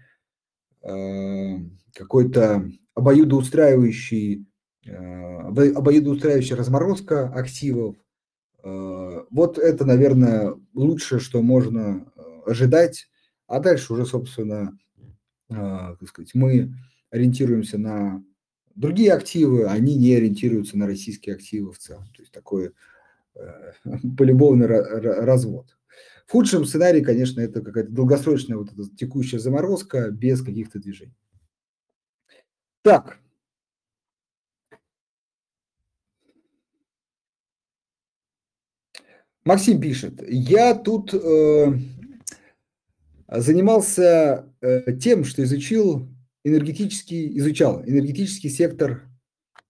[0.81, 1.57] э,
[1.93, 4.45] какой-то обоюдоустраивающий,
[4.85, 7.95] э, обоюдоустраивающая разморозка активов.
[8.61, 12.11] Вот это, наверное, лучшее, что можно
[12.45, 13.07] ожидать.
[13.47, 14.77] А дальше уже, собственно,
[15.47, 16.75] так сказать, мы
[17.09, 18.21] ориентируемся на
[18.75, 22.05] Другие активы, они не ориентируются на российские активы в целом.
[22.15, 22.71] То есть такой
[23.35, 23.73] э,
[24.17, 25.75] полюбовный развод.
[26.25, 31.15] В худшем сценарии, конечно, это какая-то долгосрочная вот эта текущая заморозка без каких-то движений.
[32.83, 33.19] Так.
[39.43, 41.73] Максим пишет, я тут э,
[43.27, 46.07] занимался э, тем, что изучил
[46.43, 49.03] энергетический, изучал энергетический сектор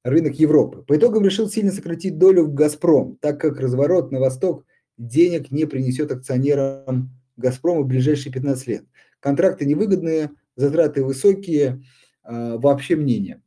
[0.04, 0.84] рынок Европы.
[0.84, 4.66] По итогам решил сильно сократить долю в «Газпром», так как разворот на восток
[4.98, 8.86] денег не принесет акционерам «Газпрома» в ближайшие 15 лет.
[9.20, 11.84] Контракты невыгодные, затраты высокие,
[12.24, 13.42] э, вообще мнение.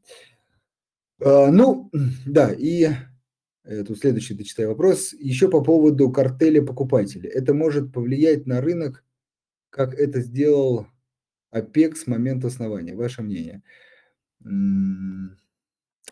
[1.20, 1.90] Э, ну,
[2.26, 2.88] да, и
[3.64, 5.12] э, тут следующий дочитаю вопрос.
[5.14, 7.30] Еще по поводу картеля покупателей.
[7.30, 9.04] Это может повлиять на рынок,
[9.70, 10.86] как это сделал
[11.53, 12.96] ОПЕК с момента основания.
[12.96, 13.62] Ваше мнение?
[14.42, 15.30] Не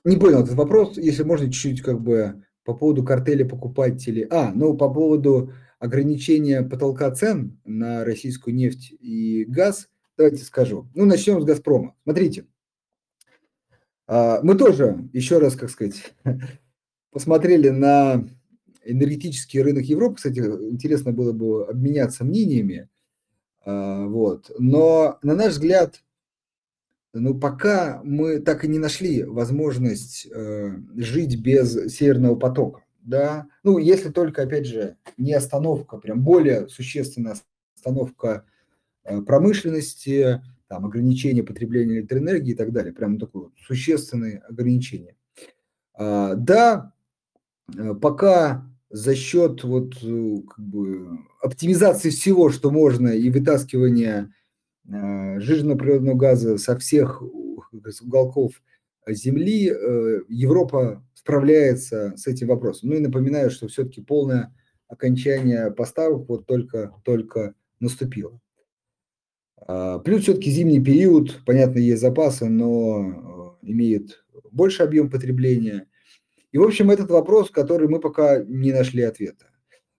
[0.05, 0.97] понял этот вопрос.
[0.97, 4.27] Если можно, чуть-чуть как бы по поводу картеля покупателей.
[4.31, 10.89] А, ну по поводу ограничения потолка цен на российскую нефть и газ, давайте скажу.
[10.95, 11.97] Ну, начнем с «Газпрома».
[12.05, 12.47] Смотрите,
[14.07, 16.13] а, мы тоже, еще раз, как сказать,
[17.11, 18.29] посмотрели на
[18.85, 22.89] энергетический рынок Европы, кстати, интересно было бы обменяться мнениями,
[23.65, 24.51] вот.
[24.59, 26.03] Но, на наш взгляд,
[27.13, 33.79] ну, пока мы так и не нашли возможность э, жить без Северного потока, да, ну,
[33.79, 37.37] если только, опять же, не остановка, прям более существенная
[37.75, 38.45] остановка
[39.05, 45.17] э, промышленности, там, ограничение потребления электроэнергии и так далее, прям такое существенные ограничения.
[45.95, 46.93] А, да,
[47.77, 54.33] э, пока за счет вот э, как бы оптимизации всего, что можно, и вытаскивания
[54.89, 57.23] э, жирного природного газа со всех
[58.03, 58.61] уголков
[59.09, 62.91] Земли, э, Европа справляется с этим вопросом.
[62.91, 64.55] Ну и напоминаю, что все-таки полное
[64.89, 68.41] окончание поставок вот только, только наступило.
[69.57, 75.87] А, плюс все-таки зимний период, понятно, есть запасы, но имеет больше объем потребления.
[76.53, 79.47] И, в общем, этот вопрос, который мы пока не нашли ответа.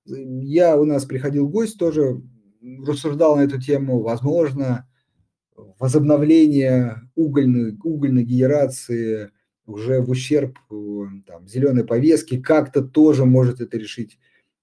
[0.06, 2.22] Я у нас приходил гость, тоже
[2.86, 4.88] рассуждал на эту тему, возможно,
[5.80, 9.32] возобновление угольной, угольной генерации
[9.66, 10.58] уже в ущерб
[11.26, 14.20] там, зеленой повестки как-то тоже может это решить,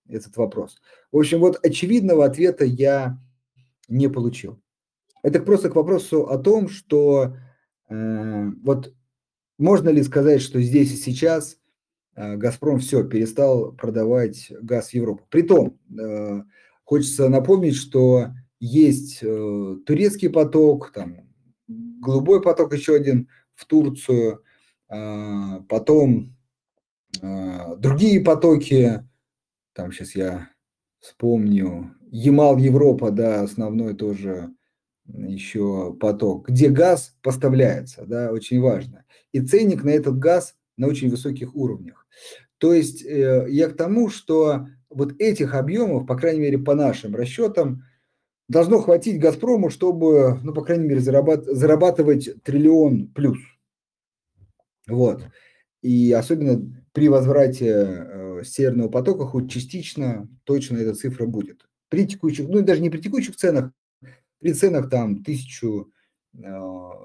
[0.08, 0.76] этот вопрос.
[1.10, 3.18] В общем, вот очевидного ответа я
[3.88, 4.60] не получил.
[5.22, 7.36] Это просто к вопросу о том, что
[7.88, 8.92] э, вот
[9.56, 11.67] можно ли сказать, что здесь и сейчас Э,
[12.36, 15.24] Газпром все, перестал продавать газ в Европу.
[15.30, 16.42] Притом, э,
[16.84, 21.28] хочется напомнить, что есть э, турецкий поток, там,
[21.68, 24.42] голубой поток еще один в Турцию,
[24.88, 26.34] потом
[27.20, 29.04] другие потоки,
[29.74, 30.48] там сейчас я
[30.98, 34.50] вспомню, Ямал-Европа, да, основной тоже
[35.06, 39.04] еще поток, где газ поставляется, да, очень важно.
[39.32, 42.06] И ценник на этот газ на очень высоких уровнях.
[42.58, 47.14] То есть э, я к тому, что вот этих объемов, по крайней мере, по нашим
[47.14, 47.84] расчетам,
[48.48, 53.38] должно хватить «Газпрому», чтобы, ну, по крайней мере, зарабат зарабатывать триллион плюс.
[54.86, 55.22] Вот.
[55.82, 61.68] И особенно при возврате э, Северного потока хоть частично точно эта цифра будет.
[61.88, 63.70] При текущих, ну, даже не при текущих ценах,
[64.40, 65.92] при ценах там тысячу
[66.34, 66.38] э,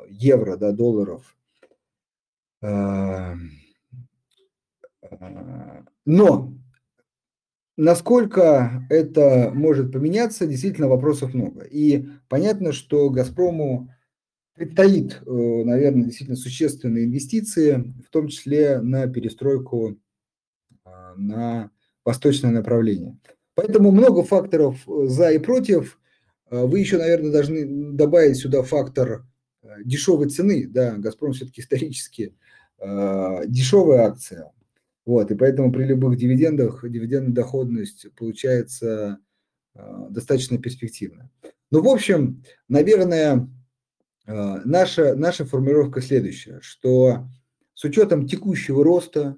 [0.09, 1.35] евро, да, долларов.
[2.61, 3.35] Э,
[6.05, 6.53] но
[7.77, 11.63] насколько это может поменяться, действительно вопросов много.
[11.63, 13.89] И понятно, что «Газпрому»
[14.53, 15.31] предстоит, э,
[15.63, 19.97] наверное, действительно существенные инвестиции, в том числе на перестройку
[20.85, 21.71] а, на
[22.05, 23.17] восточное направление.
[23.55, 25.99] Поэтому много факторов э, за и против.
[26.49, 29.25] Вы еще, наверное, должны добавить сюда фактор
[29.63, 30.67] э, дешевой цены.
[30.67, 32.35] Да, «Газпром» все-таки исторически
[32.79, 34.51] дешевая акция.
[35.05, 39.19] Вот, и поэтому при любых дивидендах дивидендная доходность получается
[39.75, 41.29] э, достаточно перспективная.
[41.71, 43.49] Ну, в общем, наверное,
[44.27, 47.27] э, наша, наша формулировка следующая, что
[47.73, 49.35] с учетом текущего роста,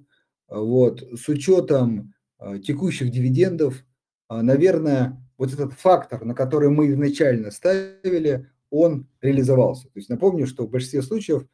[0.47, 3.85] вот, с учетом э, текущих дивидендов,
[4.29, 9.85] э, наверное, вот этот фактор, на который мы изначально ставили, он реализовался.
[9.85, 11.47] То есть напомню, что в большинстве случаев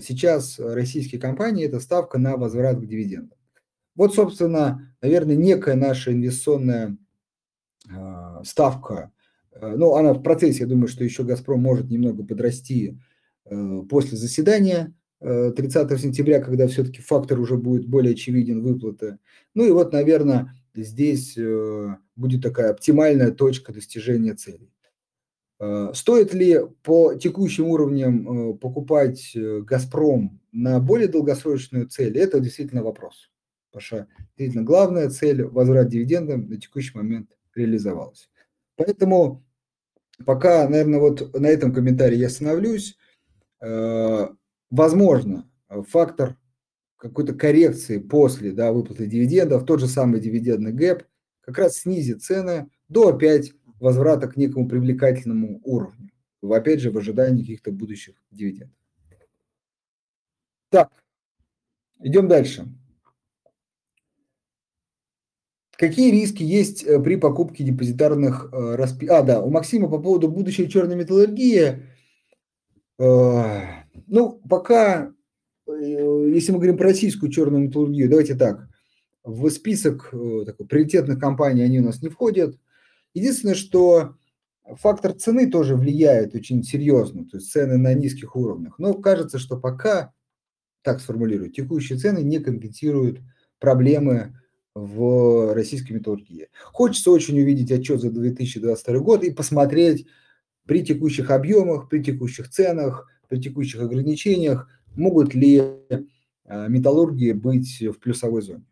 [0.00, 3.39] сейчас российские компании– это ставка на возврат к дивидендам.
[3.96, 6.96] Вот, собственно, наверное, некая наша инвестиционная
[7.88, 9.12] а, ставка,
[9.52, 12.98] э, ну, она в процессе, я думаю, что еще «Газпром» может немного подрасти
[13.46, 19.18] э, после заседания 30 э, сентября, когда все-таки фактор уже будет более очевиден выплаты.
[19.54, 21.36] Ну и вот, наверное, здесь
[22.16, 24.72] будет такая оптимальная точка достижения целей.
[25.92, 32.16] Стоит ли по текущим уровням покупать «Газпром» на более долгосрочную цель?
[32.16, 33.29] Это действительно вопрос.
[33.78, 34.06] Что
[34.36, 38.28] действительно главная цель возврат дивидендам на текущий момент реализовалась.
[38.76, 39.44] Поэтому
[40.24, 42.96] пока, наверное, вот на этом комментарии я остановлюсь.
[43.60, 44.28] Э,
[44.70, 45.48] возможно,
[45.88, 46.36] фактор
[46.96, 51.04] какой-то коррекции после да, выплаты дивидендов, тот же самый дивидендный гэп,
[51.40, 56.10] как раз снизит цены до опять возврата к некому привлекательному уровню.
[56.42, 58.76] Опять же, в ожидании каких-то будущих дивидендов.
[60.70, 60.90] Так,
[62.00, 62.66] идем дальше.
[65.80, 69.06] Какие риски есть э, при покупке депозитарных э, распи...
[69.06, 71.86] А, да, у Максима по поводу будущей черной металлургии.
[72.98, 73.60] Э,
[74.06, 75.14] ну, пока,
[75.66, 78.68] если мы говорим про российскую черную металлургию, давайте так,
[79.24, 80.14] в список
[80.44, 82.58] такой, приоритетных компаний они у нас не входят.
[83.14, 84.16] Единственное, что
[84.66, 88.78] фактор цены тоже влияет очень серьезно, то есть цены на низких уровнях.
[88.78, 90.12] Но кажется, что пока,
[90.82, 93.20] так сформулирую, текущие цены не компенсируют
[93.58, 94.34] проблемы
[94.74, 96.48] в российской металлургии.
[96.72, 100.06] Хочется очень увидеть отчет за 2022 год и посмотреть
[100.66, 105.62] при текущих объемах, при текущих ценах, при текущих ограничениях, могут ли
[106.44, 108.64] а, металлургии быть в плюсовой зоне.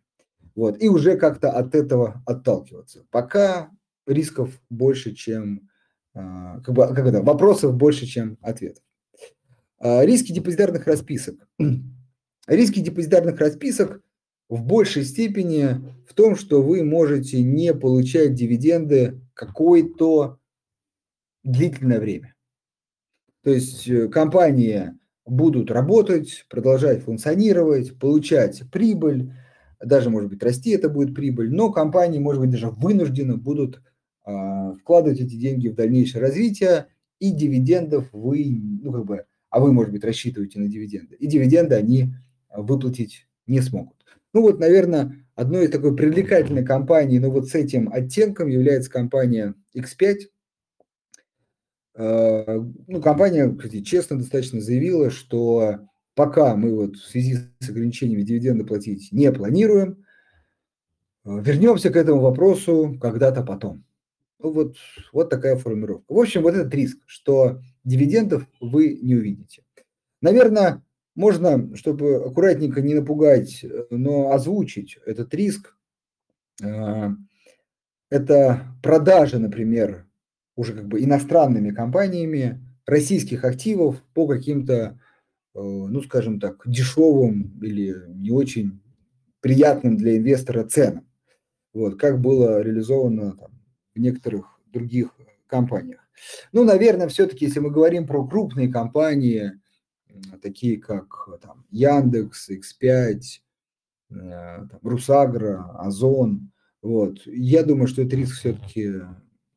[0.54, 0.82] Вот.
[0.82, 3.04] И уже как-то от этого отталкиваться.
[3.10, 3.70] Пока
[4.06, 5.68] рисков больше, чем
[6.14, 8.82] а, как бы, как это, вопросов больше, чем ответов.
[9.78, 11.36] А, риски депозитарных расписок.
[12.48, 14.02] Риски депозитарных расписок
[14.48, 20.38] в большей степени в том, что вы можете не получать дивиденды какое-то
[21.44, 22.34] длительное время.
[23.42, 24.94] То есть э, компании
[25.24, 29.32] будут работать, продолжать функционировать, получать прибыль,
[29.80, 33.80] даже, может быть, расти это будет прибыль, но компании, может быть, даже вынуждены будут
[34.24, 36.86] а, вкладывать эти деньги в дальнейшее развитие,
[37.20, 41.74] и дивидендов вы, ну, как бы, а вы, может быть, рассчитываете на дивиденды, и дивиденды
[41.74, 42.14] они
[42.52, 43.97] выплатить не смогут.
[44.38, 49.56] Ну вот, наверное, одной из такой привлекательной компаний, но вот с этим оттенком является компания
[49.76, 50.14] X5.
[51.96, 55.80] А, ну, компания, кстати, честно достаточно заявила, что
[56.14, 60.04] пока мы вот в связи с ограничениями дивиденды платить не планируем,
[61.24, 63.84] а, вернемся к этому вопросу когда-то потом.
[64.38, 64.76] Ну вот,
[65.12, 66.12] вот такая формулировка.
[66.12, 69.64] В общем, вот этот риск, что дивидендов вы не увидите.
[70.20, 70.84] Наверное,
[71.18, 75.76] можно, чтобы аккуратненько не напугать, но озвучить этот риск.
[76.62, 77.10] А,
[78.08, 80.06] это продажа, например,
[80.54, 85.00] уже как бы иностранными компаниями российских активов по каким-то,
[85.54, 88.80] э, ну, скажем так, дешевым или не очень
[89.40, 91.04] приятным для инвестора ценам.
[91.72, 93.60] Вот, как было реализовано там,
[93.94, 95.16] в некоторых других
[95.48, 96.00] компаниях.
[96.52, 99.60] Ну, наверное, все-таки, если мы говорим про крупные компании,
[100.42, 103.20] такие как там, Яндекс, X5,
[104.10, 104.14] э,
[104.70, 106.50] там, Русагра, Озон,
[106.82, 109.02] вот, я думаю, что этот риск все-таки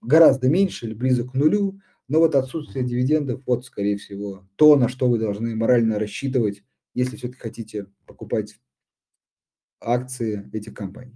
[0.01, 4.89] гораздо меньше или близок к нулю, но вот отсутствие дивидендов, вот, скорее всего, то, на
[4.89, 8.59] что вы должны морально рассчитывать, если все-таки хотите покупать
[9.79, 11.15] акции этих компаний.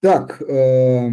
[0.00, 1.10] Так, э,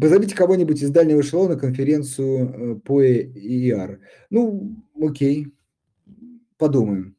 [0.00, 3.98] Позовите кого-нибудь из дальнего эшелона на конференцию э, по ER.
[4.28, 5.54] Ну, окей,
[6.58, 7.16] подумаем.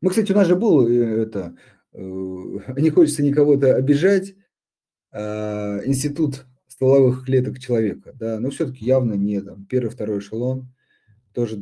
[0.00, 1.56] Мы, кстати, у нас же был э, это,
[1.92, 1.98] э,
[2.78, 4.34] не хочется никого-то обижать,
[5.12, 10.68] а, институт стволовых клеток человека, да, но все-таки явно не там первый, второй эшелон
[11.32, 11.58] тоже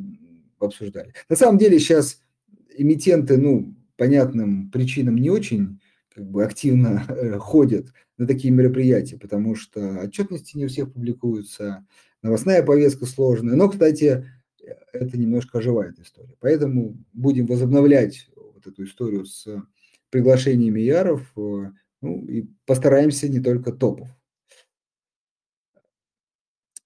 [0.59, 1.13] обсуждали.
[1.29, 2.21] На самом деле сейчас
[2.77, 5.81] эмитенты, ну, понятным причинам не очень
[6.13, 11.87] как бы активно э, ходят на такие мероприятия, потому что отчетности не у всех публикуются,
[12.23, 13.57] новостная повестка сложная.
[13.57, 14.27] Но, кстати,
[14.63, 16.35] э, это немножко оживает история.
[16.41, 19.47] Поэтому будем возобновлять вот эту историю с
[20.11, 21.71] приглашениями яров, э,
[22.03, 24.09] ну, и постараемся не только топов.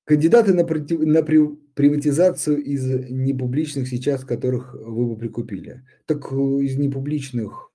[0.05, 5.85] Кандидаты на, против, на при, приватизацию из непубличных сейчас, которых вы бы прикупили.
[6.07, 7.69] Так из непубличных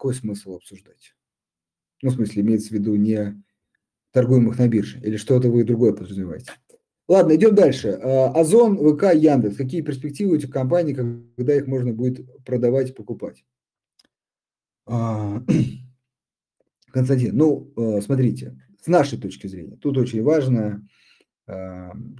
[0.00, 1.14] какой смысл обсуждать?
[2.02, 3.42] Ну, в смысле, имеется в виду не
[4.12, 6.52] торгуемых на бирже, или что-то вы другое подразумеваете.
[7.08, 7.98] Ладно, идем дальше.
[8.00, 9.56] А, Озон, ВК, Яндекс.
[9.56, 13.44] Какие перспективы у этих компаний, когда их можно будет продавать, покупать?
[14.86, 15.42] А,
[16.92, 20.86] Константин, ну, а, смотрите, с нашей точки зрения, тут очень важно,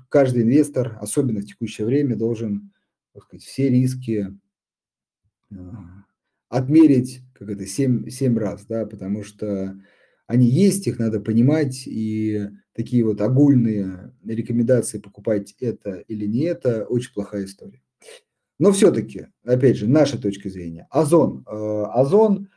[0.08, 2.72] каждый инвестор, особенно в текущее время, должен
[3.16, 4.36] сказать, все риски
[6.50, 9.80] отмерить как это, 7, 7 раз, да, потому что
[10.26, 16.84] они есть, их надо понимать, и такие вот огульные рекомендации покупать это или не это,
[16.84, 17.80] очень плохая история.
[18.58, 21.44] Но все-таки, опять же, наша точка зрения, Озон.
[21.46, 22.50] Э, Озон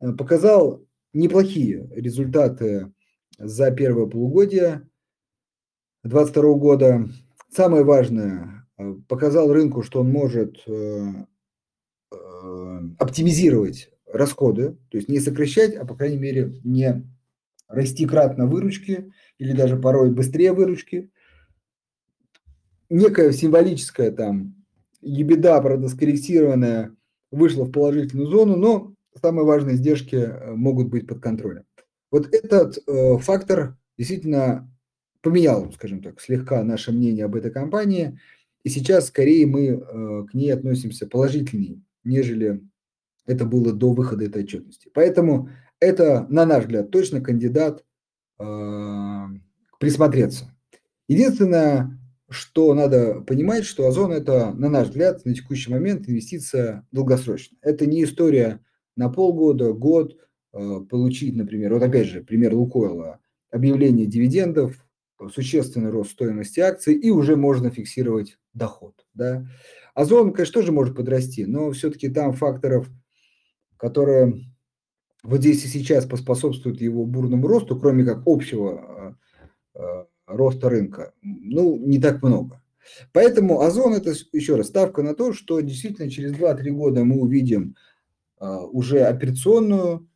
[0.00, 0.82] э, показал
[1.12, 2.90] неплохие результаты
[3.38, 4.88] за первое полугодие
[6.02, 7.08] 2022 года.
[7.50, 10.64] Самое важное, э, показал рынку, что он может
[12.98, 17.04] оптимизировать расходы, то есть не сокращать, а по крайней мере не
[17.68, 21.10] расти кратно выручки или даже порой быстрее выручки.
[22.88, 24.56] Некая символическая там
[25.00, 26.94] ебеда, правда, скорректированная,
[27.30, 31.64] вышла в положительную зону, но самые важные издержки э, могут быть под контролем.
[32.10, 34.68] Вот этот э, фактор действительно
[35.20, 38.18] поменял, скажем так, слегка наше мнение об этой компании,
[38.64, 42.60] и сейчас скорее мы э, к ней относимся положительнее, нежели
[43.26, 44.90] это было до выхода этой отчетности.
[44.92, 47.84] Поэтому это, на наш взгляд, точно кандидат
[48.38, 49.26] э,
[49.78, 50.54] присмотреться.
[51.08, 51.98] Единственное,
[52.28, 57.58] что надо понимать, что Озон это, на наш взгляд, на текущий момент инвестиция долгосрочная.
[57.62, 58.60] Это не история
[58.96, 60.16] на полгода, год.
[60.52, 63.20] получить, например, вот опять же, пример Лукойла,
[63.50, 64.84] объявление дивидендов,
[65.32, 68.94] существенный рост стоимости акций, и уже можно фиксировать доход.
[69.14, 69.46] Да?
[69.94, 72.88] Озон, конечно, тоже может подрасти, но все-таки там факторов,
[73.76, 74.50] которые
[75.22, 79.16] вот здесь и сейчас поспособствуют его бурному росту, кроме как общего
[79.74, 82.62] э, э, роста рынка, ну, не так много.
[83.12, 87.76] Поэтому Озон– это, еще раз, ставка на то, что действительно через 2-3 года мы увидим
[88.40, 90.06] э, уже операционную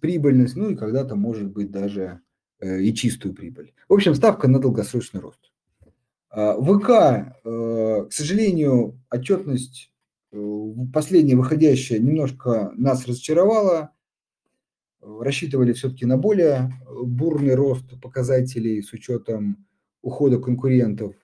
[0.00, 2.20] прибыльность, ну и когда-то, может быть, даже
[2.60, 3.72] и чистую прибыль.
[3.88, 5.50] В общем, ставка на долгосрочный рост.
[6.30, 6.86] ВК,
[7.42, 9.90] к сожалению, отчетность
[10.92, 13.92] последняя выходящая немножко нас разочаровала.
[15.00, 16.72] Рассчитывали все-таки на более
[17.02, 19.66] бурный рост показателей с учетом
[20.02, 21.14] ухода конкурентов.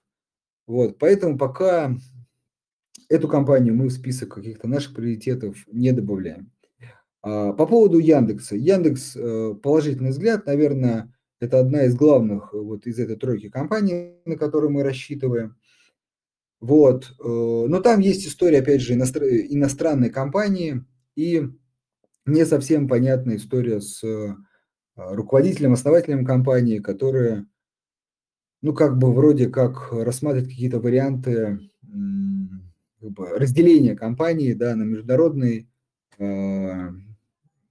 [0.66, 1.94] Вот, поэтому пока
[3.08, 6.52] эту компанию мы в список каких-то наших приоритетов не добавляем.
[7.22, 8.56] А, по поводу Яндекса.
[8.56, 11.13] Яндекс, э, положительный взгляд, наверное,
[11.44, 15.56] это одна из главных вот из этой тройки компаний, на которые мы рассчитываем.
[16.60, 17.14] Вот.
[17.22, 20.84] Э, но там есть история, опять же, иностранной компании
[21.14, 21.48] и
[22.26, 24.34] не совсем понятная история с э,
[24.96, 27.46] руководителем, основателем компании, которые,
[28.62, 31.70] ну, как бы вроде как рассматривают какие-то варианты
[33.00, 35.68] как бы, разделения компании, да, на международный
[36.18, 36.88] э,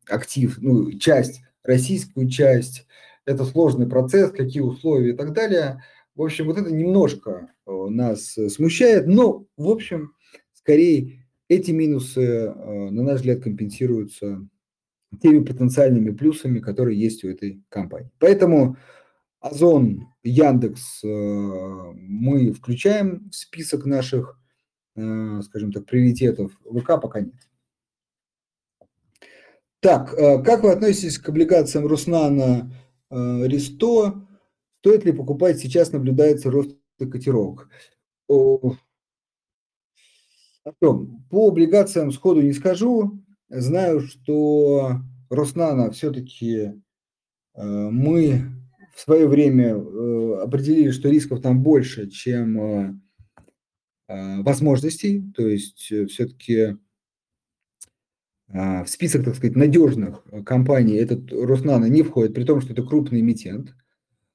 [0.08, 2.86] актив, ну, часть, российскую часть.
[3.26, 5.82] Это сложный процесс, какие условия и так далее.
[6.16, 10.14] В общем, вот это немножко э, нас э, смущает, но, в общем,
[10.54, 14.48] скорее эти минусы, э, на наш взгляд, компенсируются
[15.22, 18.12] теми потенциальными плюсами, которые есть у этой компании.
[18.20, 18.78] Поэтому
[19.40, 24.40] Озон, Яндекс мы включаем в список наших,
[24.94, 26.54] скажем так, приоритетов.
[26.64, 27.36] ВК пока нет.
[29.82, 32.72] Так, как вы относитесь к облигациям Руснана
[33.14, 34.28] Ристо?
[34.80, 35.60] Стоит ли покупать?
[35.60, 37.70] Сейчас наблюдается рост котировок.
[40.80, 43.24] По облигациям сходу не скажу.
[43.50, 46.74] Знаю, что Роснана все-таки
[47.56, 48.46] э, мы
[48.96, 55.24] в свое время э, определили, что рисков там больше, чем э, возможностей.
[55.36, 56.78] То есть все-таки
[58.54, 63.22] в список, так сказать, надежных компаний этот Роснана не входит, при том, что это крупный
[63.22, 63.74] эмитент.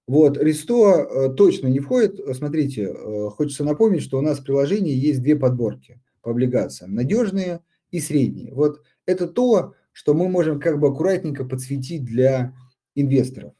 [0.08, 2.18] Вот, Ристо э, точно не входит.
[2.34, 6.94] Смотрите, э, хочется напомнить, что у нас в приложении есть две подборки по облигациям.
[6.94, 7.60] Надежные
[7.90, 8.54] и средние.
[8.54, 12.54] Вот это то, что мы можем как бы аккуратненько подсветить для
[12.94, 13.52] инвесторов.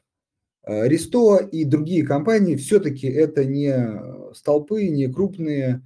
[0.65, 5.83] Э, Ристо и другие компании все-таки это не столпы, не крупные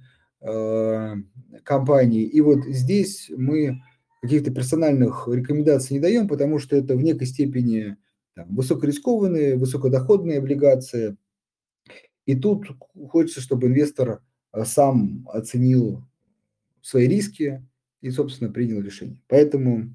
[1.62, 2.24] компании.
[2.24, 3.80] И вот здесь мы
[4.24, 7.98] каких-то персональных рекомендаций не даем, потому что это в некой степени
[8.34, 11.18] там, высокорискованные, высокодоходные облигации.
[12.24, 12.66] И тут
[13.10, 14.22] хочется, чтобы инвестор
[14.52, 16.02] э, сам оценил
[16.80, 17.66] свои риски
[18.00, 19.20] и, собственно, принял решение.
[19.28, 19.94] Поэтому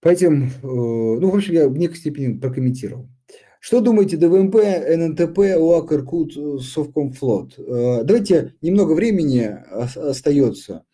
[0.00, 3.08] по этим, э, ну, в общем, я в некой степени прокомментировал.
[3.60, 7.58] Что думаете ДВМП, ННТП, УАК, Иркут, Совкомфлот?
[7.58, 10.84] Э, давайте немного времени остается.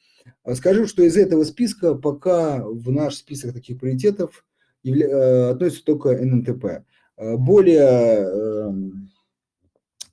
[0.54, 4.44] Скажу, что из этого списка пока в наш список таких приоритетов
[4.86, 6.84] Э, относится только ННТП.
[7.16, 9.08] Э, более, эм,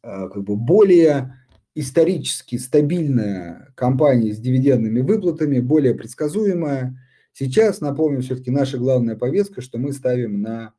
[0.01, 1.38] э, как бы более
[1.75, 6.97] исторически стабильная компания с дивидендными выплатами, более предсказуемая.
[7.34, 10.73] Сейчас, напомню, все-таки наша главная повестка, что мы ставим на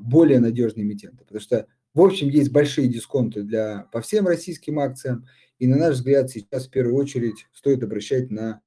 [0.00, 5.26] более надежные эмитенты, потому что, в общем, есть большие дисконты для, по всем российским акциям,
[5.62, 8.60] и, на наш взгляд, сейчас в первую очередь стоит обращать на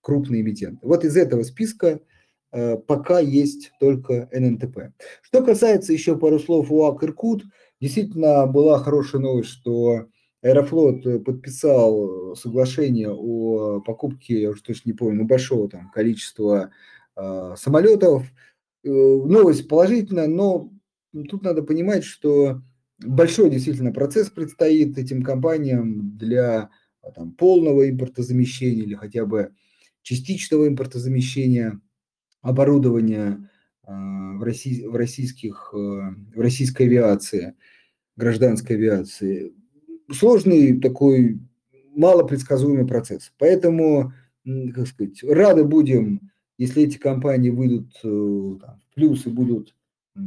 [0.00, 0.86] крупные эмитенты.
[0.86, 2.00] Вот из этого списка
[2.52, 4.92] Э, пока есть только ННТП.
[5.22, 7.44] Что касается еще пару слов УАК Иркут,
[7.80, 10.06] действительно была хорошая новость, что
[10.42, 16.70] Аэрофлот подписал соглашение о покупке, я уже точно не помню, большого там количества
[17.16, 18.24] э, самолетов.
[18.82, 20.70] Э, новость положительная, но
[21.28, 22.62] тут надо понимать, что
[23.02, 26.70] большой действительно процесс предстоит этим компаниям для
[27.14, 29.52] там, полного импортозамещения или хотя бы
[30.02, 31.80] частичного импортозамещения
[32.42, 33.48] оборудования
[33.82, 37.54] а, в, России, в, российских, э, в российской авиации,
[38.16, 39.52] гражданской авиации.
[40.10, 41.40] Сложный такой
[41.94, 43.32] малопредсказуемый процесс.
[43.38, 44.12] Поэтому,
[44.74, 49.74] как сказать, рады будем, если эти компании выйдут э, там, в плюс и будут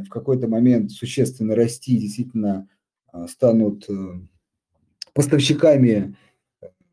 [0.06, 2.68] в какой-то момент существенно расти, действительно
[3.08, 3.94] а, станут э,
[5.14, 6.16] поставщиками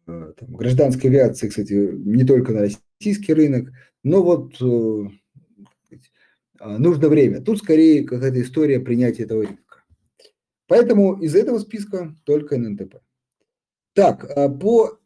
[0.07, 3.73] там, гражданской авиации, кстати, не только на российский рынок,
[4.03, 5.09] но вот э,
[6.61, 7.41] нужно время.
[7.41, 9.85] Тут скорее какая-то история принятия этого риска.
[10.67, 12.97] Поэтому из этого списка только ННТП.
[13.95, 14.99] Так, по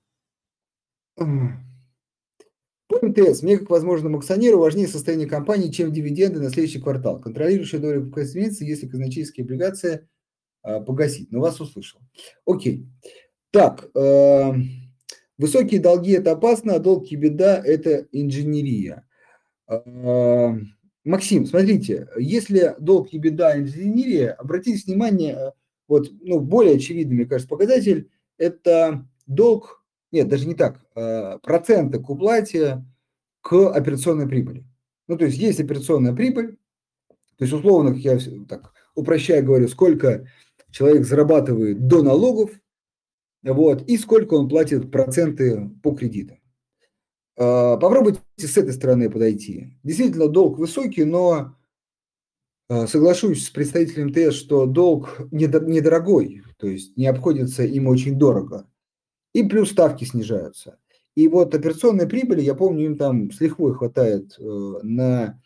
[3.02, 7.20] МТС, мне как возможному акционеру важнее состояние компании, чем дивиденды на следующий квартал.
[7.20, 10.08] Контролирующая доля изменится, если казначейские облигации
[10.62, 11.30] а, погасить.
[11.30, 12.00] Но вас услышал.
[12.46, 12.86] Окей.
[13.50, 14.52] Так, э,
[15.38, 19.06] высокие долги– это опасно, а долг и беда– это инженерия.
[19.68, 20.54] Э,
[21.04, 25.52] Максим, смотрите, если долг и беда– инженерия, обратите внимание,
[25.86, 29.83] вот, ну, более очевидный, мне кажется, показатель– это долг
[30.14, 32.84] нет, даже не так, а, проценты к уплате
[33.42, 34.64] к операционной прибыли.
[35.08, 36.56] Ну, то есть есть операционная прибыль,
[37.36, 40.26] то есть условно, как я так упрощая говорю, сколько
[40.70, 42.50] человек зарабатывает до налогов,
[43.42, 46.38] вот, и сколько он платит проценты по кредитам.
[47.36, 49.76] А, попробуйте с этой стороны подойти.
[49.82, 51.56] Действительно, долг высокий, но
[52.68, 58.66] а, соглашусь с представителем МТС, что долг недорогой, то есть не обходится им очень дорого.
[59.34, 60.78] И плюс ставки снижаются.
[61.14, 64.42] И вот операционной прибыли, я помню, им там с лихвой хватает э,
[64.82, 65.40] на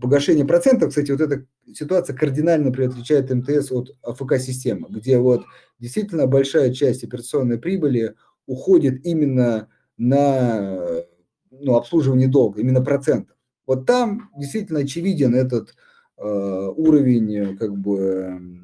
[0.00, 0.90] погашение процентов.
[0.90, 5.42] Кстати, вот эта ситуация кардинально отличает МТС от АФК-системы, где вот
[5.78, 8.14] действительно большая часть операционной прибыли
[8.46, 9.68] уходит именно
[9.98, 11.02] на
[11.50, 13.36] ну, обслуживание долга, именно процентов.
[13.66, 15.74] Вот там действительно очевиден этот
[16.16, 18.59] э, уровень как бы Э,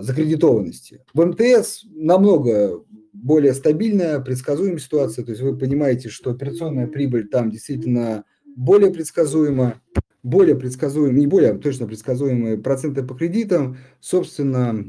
[0.00, 1.02] закредитованности.
[1.14, 5.24] В МТС намного более стабильная, предсказуемая ситуация.
[5.24, 8.24] То есть вы понимаете, что операционная прибыль там действительно
[8.56, 9.80] более предсказуема,
[10.22, 13.78] более предсказуемые, не более, а точно предсказуемые проценты по кредитам.
[14.00, 14.84] Собственно,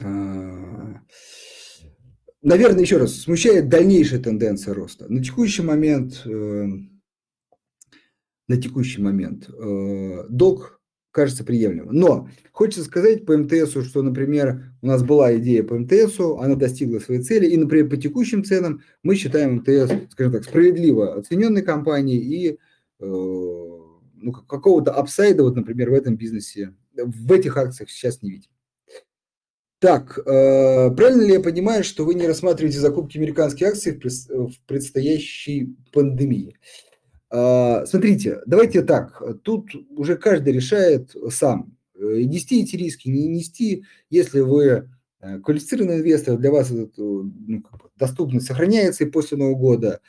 [0.00, 0.94] э,
[2.42, 5.06] наверное, еще раз, смущает дальнейшая тенденция роста.
[5.12, 6.66] На текущий момент, э,
[8.48, 9.50] на текущий момент
[10.30, 10.75] долг
[11.16, 11.94] кажется приемлемым.
[11.94, 16.98] Но хочется сказать по МТСу, что, например, у нас была идея по МТСу, она достигла
[16.98, 22.18] своей цели, и, например, по текущим ценам мы считаем МТС, скажем так, справедливо оцененной компанией
[22.18, 22.56] и э,
[23.00, 28.50] ну, какого-то апсайда, вот, например, в этом бизнесе, в этих акциях сейчас не видим.
[29.78, 30.22] Так, э,
[30.90, 36.56] правильно ли я понимаю, что вы не рассматриваете закупки американских акций в предстоящей пандемии?
[36.56, 36.95] А,
[37.86, 44.40] смотрите, давайте так, тут уже каждый решает сам, э, нести эти риски, не нести, если
[44.40, 44.88] вы
[45.20, 47.62] э, квалифицированный инвестор, для вас этот, ну,
[47.96, 50.00] доступность сохраняется и после Нового года.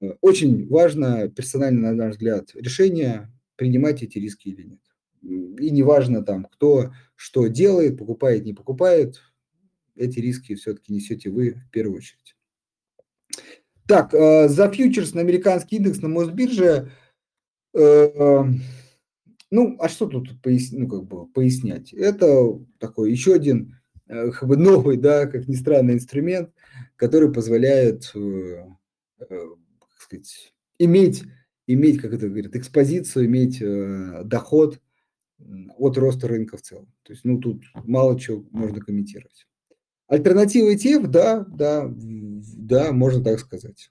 [0.00, 4.80] Э, очень важно, персонально, на наш взгляд, решение, принимать эти риски или нет.
[5.22, 9.20] И неважно там, кто что делает, покупает, не покупает,
[9.96, 12.36] эти риски все-таки несете вы в первую очередь.
[13.86, 16.90] Так, э, за фьючерс на американский индекс на Мосбирже,
[17.74, 18.44] э,
[19.50, 21.92] ну, а что тут пояс, ну, как бы пояснять?
[21.92, 23.76] Это такой еще один
[24.08, 26.50] э, как бы новый, да, как ни странно, инструмент,
[26.96, 28.10] который позволяет,
[29.18, 31.24] как сказать, иметь,
[31.66, 33.62] иметь, как это говорят, экспозицию, иметь
[34.26, 34.80] доход
[35.76, 36.92] от роста рынка в целом.
[37.02, 39.46] То есть, ну, тут мало чего можно комментировать.
[40.06, 43.90] Альтернатива ETF, да, да, да, можно так сказать.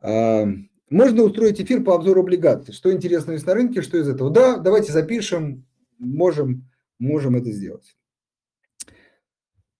[0.00, 0.46] А,
[0.90, 2.72] можно устроить эфир по обзору облигаций.
[2.72, 4.30] Что интересно есть на рынке, что из этого?
[4.30, 5.66] Да, давайте запишем,
[5.98, 6.68] можем,
[6.98, 7.94] можем это сделать.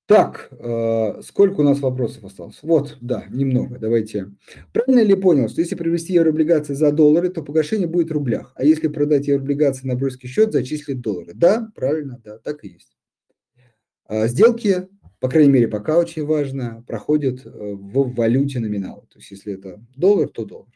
[0.08, 2.58] Так, э, сколько у нас вопросов осталось?
[2.62, 4.32] Вот, да, немного, давайте.
[4.72, 8.64] Правильно ли понял, что если привести еврооблигации за доллары, то погашение будет в рублях, а
[8.64, 11.32] если продать еврооблигации на брокерский счет, зачислить доллары?
[11.34, 12.96] Да, правильно, да, так и есть.
[14.06, 14.88] А, сделки
[15.20, 19.06] по крайней мере, пока очень важно, проходит э, в валюте номинала.
[19.10, 20.68] То есть, если это доллар, то доллар.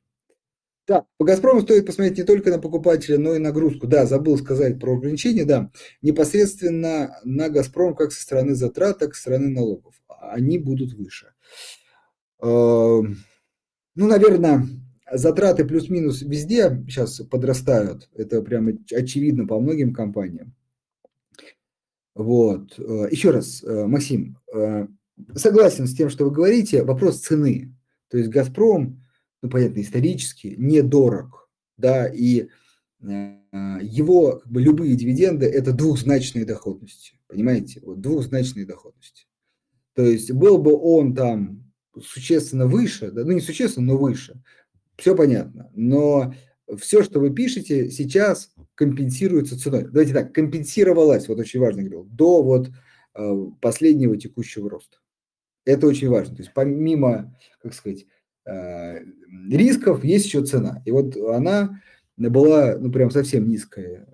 [0.84, 3.86] Так, по «Газпрому» стоит посмотреть не только на покупателя, но и нагрузку.
[3.86, 5.70] Да, забыл сказать про ограничения, да.
[6.02, 9.94] Непосредственно на «Газпром» как со стороны затрат, так и со стороны налогов.
[10.08, 11.34] Они будут выше.
[12.42, 13.18] Эм,
[13.94, 14.66] ну, наверное,
[15.12, 18.10] затраты плюс-минус везде сейчас подрастают.
[18.14, 20.52] Это прямо очевидно по многим компаниям.
[22.14, 22.78] Вот.
[22.78, 24.86] Э, Еще раз, э, Максим, э,
[25.34, 27.74] согласен с тем, что вы говорите, вопрос цены.
[28.08, 29.02] То есть «Газпром»,
[29.42, 32.48] ну, понятно, исторически недорог, да, и
[33.00, 39.26] его как бы, любые дивиденды– это двухзначные доходности, понимаете, вот двухзначные доходности.
[39.94, 41.64] То есть был бы он там
[42.00, 44.40] существенно выше, да, ну не существенно, но выше,
[44.96, 46.32] все понятно, но
[46.78, 49.84] все, что вы пишете сейчас, компенсируется ценой.
[49.84, 52.70] Давайте так, компенсировалась, вот очень важно говорил, до вот
[53.14, 54.98] э, последнего текущего роста.
[55.64, 56.34] Это очень важно.
[56.36, 58.06] То есть помимо, как сказать,
[58.44, 60.82] рисков, есть еще цена.
[60.84, 61.80] И вот она
[62.16, 64.08] была, ну, прям совсем низкая,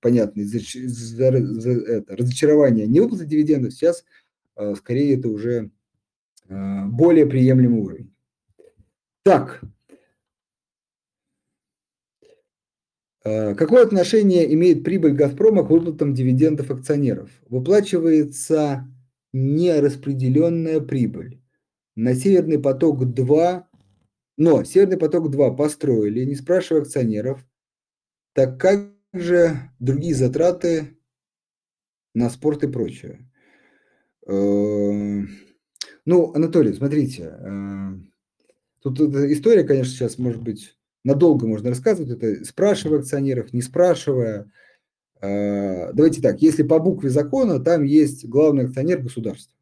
[0.00, 4.04] понятно, из-за, из-за, это, разочарования невыплаты дивидендов, сейчас
[4.76, 5.70] скорее это уже
[6.48, 8.12] более приемлемый уровень.
[9.22, 9.62] Так,
[13.24, 17.30] Какое отношение имеет прибыль «Газпрома» к выплатам дивидендов акционеров?
[17.48, 18.86] Выплачивается
[19.32, 21.40] нераспределенная прибыль.
[21.96, 23.64] На «Северный поток-2»,
[24.36, 27.42] но «Северный поток-2» построили, не спрашивая акционеров,
[28.34, 30.98] так как же другие затраты
[32.14, 33.26] на спорт и прочее.
[34.26, 35.26] Ну,
[36.34, 37.32] Анатолий, смотрите,
[38.82, 44.50] тут история, конечно, сейчас может быть надолго можно рассказывать это, спрашивая акционеров, не спрашивая.
[45.20, 49.54] А, давайте так, если по букве закона, там есть главный акционер государства.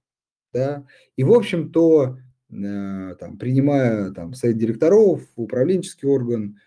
[0.53, 0.86] Да?
[1.16, 2.18] И, в общем-то,
[2.53, 6.59] а, там, принимая там, совет директоров, управленческий орган,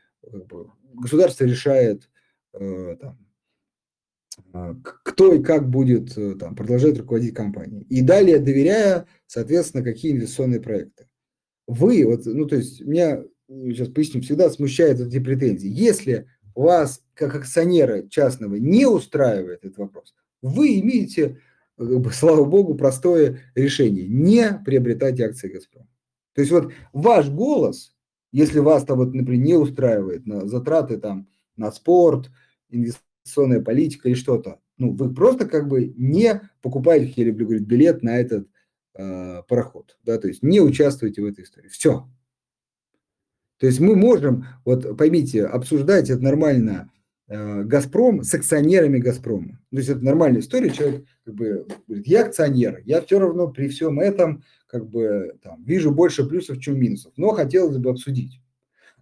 [0.94, 2.10] государство решает,
[2.54, 3.18] а, там,
[4.84, 7.84] кто и как будет там, продолжать руководить компанией.
[7.84, 11.08] И далее доверяя, соответственно, какие инвестиционные проекты.
[11.68, 15.70] Вы, вот, ну, то есть, меня сейчас поясню, всегда смущают эти претензии.
[15.70, 21.40] Если вас, как акционера частного, не устраивает этот вопрос, вы имеете,
[22.14, 25.88] слава богу, простое решение– не приобретайте акции «Газпрома».
[26.34, 27.96] То есть вот ваш голос,
[28.32, 32.30] если вас там, вот, например, не устраивает на затраты там, на спорт,
[32.70, 37.66] инвестиционная политика или что-то, ну, вы просто как бы не покупаете, как я люблю говорить,
[37.66, 38.50] билет на этот
[38.96, 41.70] э, пароход, да, то есть не участвуете в этой истории.
[41.70, 42.10] Все,
[43.60, 46.92] то есть мы можем, вот поймите, обсуждать это нормально
[47.28, 49.60] э, Газпром с акционерами Газпрома.
[49.72, 53.70] То есть это нормальная история, человек как бы говорит, я акционер, я все равно при
[53.70, 58.42] всем этом как бы там, вижу больше плюсов, чем минусов, но хотелось бы обсудить.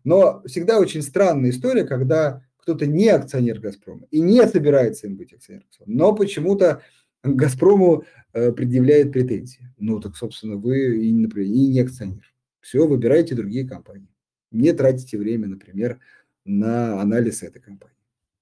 [0.04, 5.34] Но всегда очень странная история, когда кто-то не акционер Газпрома и не собирается им быть
[5.34, 6.82] акционером, но почему-то
[7.24, 9.74] Газпрому э, предъявляет претензии.
[9.78, 12.34] Ну так, собственно, вы и, например, и не акционер.
[12.60, 14.12] Все, выбирайте другие компании
[14.54, 15.99] не тратите время, например,
[16.45, 17.97] на анализ этой компании.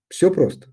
[0.09, 0.67] Все просто.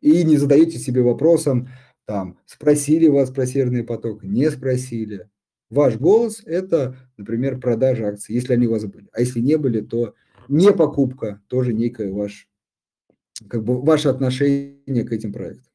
[0.00, 1.68] И не задаете себе вопросом,
[2.04, 5.28] там, спросили вас про серный поток, не спросили.
[5.70, 9.08] Ваш голос– это, например, продажа акций, если они у вас были.
[9.12, 10.14] А если не были, то
[10.48, 12.48] не покупка, тоже некое ваш,
[13.48, 15.72] как бы ваше отношение к этим проектам.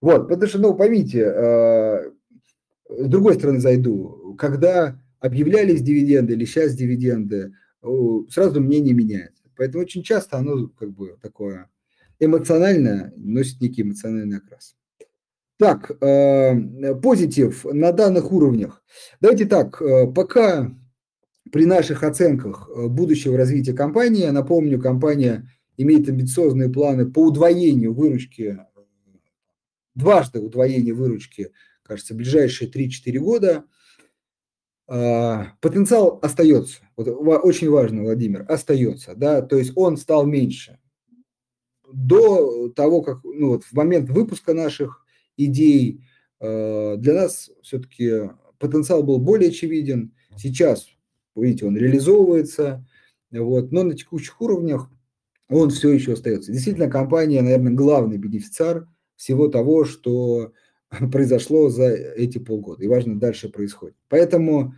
[0.00, 2.10] Вот, потому что, ну, поймите, э,
[2.88, 7.54] с другой стороны зайду, когда объявлялись дивиденды или сейчас дивиденды,
[8.30, 9.42] сразу мнение меняется.
[9.56, 11.68] Поэтому очень часто оно как бы такое
[12.18, 14.76] эмоциональное, носит некий эмоциональный окрас.
[15.58, 18.82] Так, э, позитив на данных уровнях.
[19.20, 20.74] Давайте так, э, пока
[21.52, 28.58] при наших оценках э, будущего развития компании, напомню, компания имеет амбициозные планы по удвоению выручки,
[29.94, 31.52] дважды удвоение выручки,
[31.82, 33.64] кажется, в ближайшие 3-4 года–
[34.90, 36.80] потенциал остается.
[36.96, 40.80] Вот очень важно, Владимир, остается, да, то есть он стал меньше.
[41.92, 45.04] До того, как, ну вот в момент выпуска наших
[45.36, 46.02] идей
[46.40, 50.12] а, для нас все-таки потенциал был более очевиден.
[50.36, 50.88] Сейчас,
[51.36, 52.84] видите, он реализовывается,
[53.30, 54.90] вот, но на текущих уровнях
[55.48, 56.52] он все еще остается.
[56.52, 60.52] Действительно, компания, наверное, главный бенефициар всего того, что
[61.12, 63.96] произошло за эти полгода, и важно дальше происходит.
[64.08, 64.74] Поэтому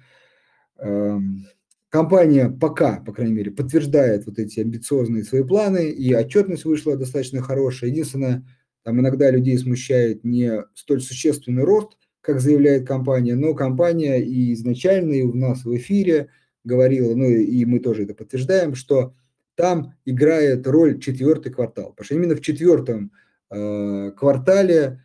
[1.88, 7.40] компания пока, по крайней мере, подтверждает вот эти амбициозные свои планы, и отчетность вышла достаточно
[7.40, 7.90] хорошая.
[7.90, 8.44] Единственное,
[8.82, 15.14] там иногда людей смущает не столь существенный рост, как заявляет компания, но компания и изначально,
[15.14, 16.28] и у нас в эфире
[16.64, 19.14] говорила, ну и мы тоже это подтверждаем, что
[19.54, 23.12] там играет роль четвертый квартал, потому что именно в четвертом
[23.50, 25.00] э, квартале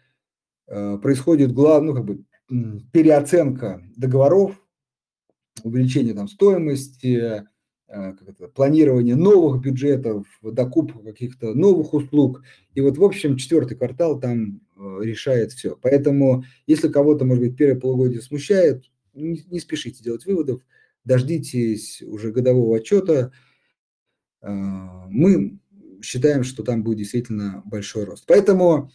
[0.68, 2.24] Э, происходит глав, ну, как бы,
[2.91, 4.62] переоценка договоров,
[5.63, 7.43] увеличение там, стоимости, э,
[7.88, 12.43] как это, планирование новых бюджетов, докупка каких-то новых услуг.
[12.73, 15.77] И вот, в общем, четвертый квартал там э, решает все.
[15.81, 20.61] Поэтому, если кого-то, может быть, первое полугодие смущает, не, не спешите делать выводов,
[21.03, 23.31] дождитесь уже годового отчета.
[24.41, 25.59] Мы
[26.01, 28.25] считаем, что там будет действительно большой рост.
[28.27, 28.91] Поэтому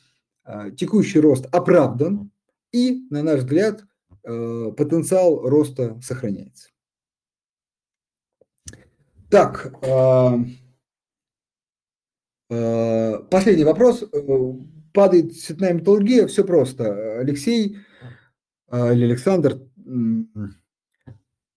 [0.76, 2.30] текущий рост оправдан,
[2.72, 3.84] и, на наш взгляд, э,
[4.22, 6.68] потенциал роста сохраняется.
[9.30, 10.38] Так, а,
[12.50, 14.02] а, последний вопрос.
[14.02, 14.52] Э,
[14.92, 17.18] падает цветная металлургия, все просто.
[17.20, 17.78] Алексей
[18.70, 19.60] или Александр,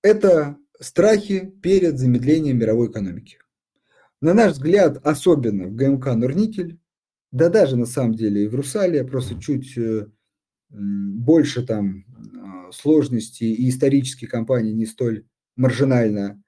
[0.02, 3.40] это страхи перед замедлением мировой экономики.
[4.22, 6.80] На наш взгляд, особенно в ГМК «Норникель»,
[7.32, 10.08] да даже на самом деле и в «Русале», просто чуть э,
[10.70, 12.06] больше там
[12.76, 15.26] сложностей и исторически компания не столь
[15.56, 16.42] маржинальна.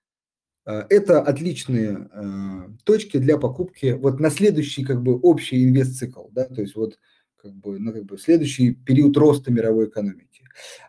[0.66, 6.45] А, это отличные а, точки для покупки вот на следующий как бы общий инвест-цикл, да,
[6.45, 6.99] то есть вот
[7.38, 10.44] как бы, ну, как бы следующий период роста мировой экономики.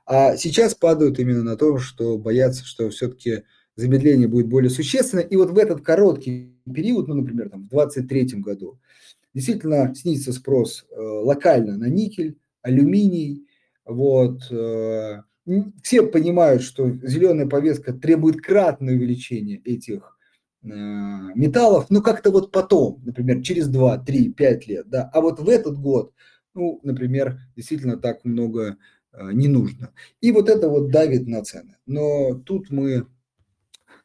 [0.06, 3.44] А сейчас падают именно на то, что боятся, что все-таки
[3.76, 5.24] замедление будет более существенное.
[5.24, 8.80] И вот в этот короткий период, ну, например, там, в 2023 году,
[9.34, 13.46] действительно снизится спрос э, локально на никель, алюминий.
[13.84, 15.22] Вот, э,
[15.82, 20.18] все понимают, что зеленая повестка требует кратное увеличение этих
[20.62, 25.40] э, металлов, но как-то вот потом, например, через 2, 3, 5 лет, да, а вот
[25.40, 26.12] в этот год,
[26.54, 28.76] ну, например, действительно так много
[29.12, 29.92] э, не нужно.
[30.20, 31.76] И вот это вот давит на цены.
[31.86, 33.06] Но тут мы,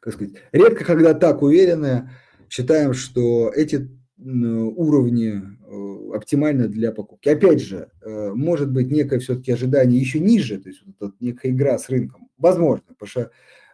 [0.00, 2.10] как сказать, редко когда так уверены,
[2.48, 7.28] считаем, что эти уровни э, оптимально для покупки.
[7.28, 11.78] Опять же, э, может быть некое все-таки ожидание еще ниже, то есть вот некая игра
[11.78, 12.28] с рынком.
[12.38, 13.30] Возможно, потому что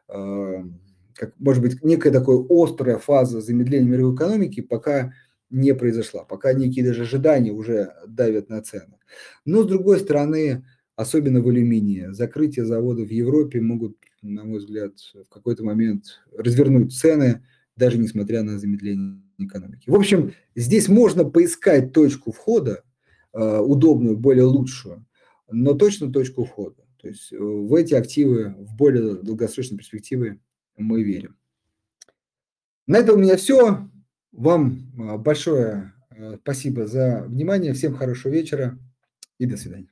[0.09, 0.65] э,
[1.15, 5.13] как, может быть некая такая острая фаза замедления мировой экономики пока
[5.51, 8.99] не произошла, пока некие даже ожидания уже давят на цены.
[9.45, 10.65] Но с другой стороны,
[10.97, 16.95] особенно в алюминии, закрытие заводов в Европе могут, на мой взгляд, в какой-то момент развернуть
[16.97, 17.45] цены,
[17.77, 19.89] даже несмотря на замедление экономики.
[19.89, 22.83] В общем, здесь можно поискать точку входа,
[23.33, 25.07] э, удобную, более лучшую,
[25.51, 26.83] но точно точку входа.
[26.99, 30.39] То есть э, в эти активы в более долгосрочной перспективе
[30.77, 31.37] мы верим.
[32.87, 33.89] На этом у меня все.
[34.33, 35.93] Вам э, большое
[36.43, 37.73] спасибо за внимание.
[37.73, 38.79] Всем хорошего вечера
[39.39, 39.89] и до свидания.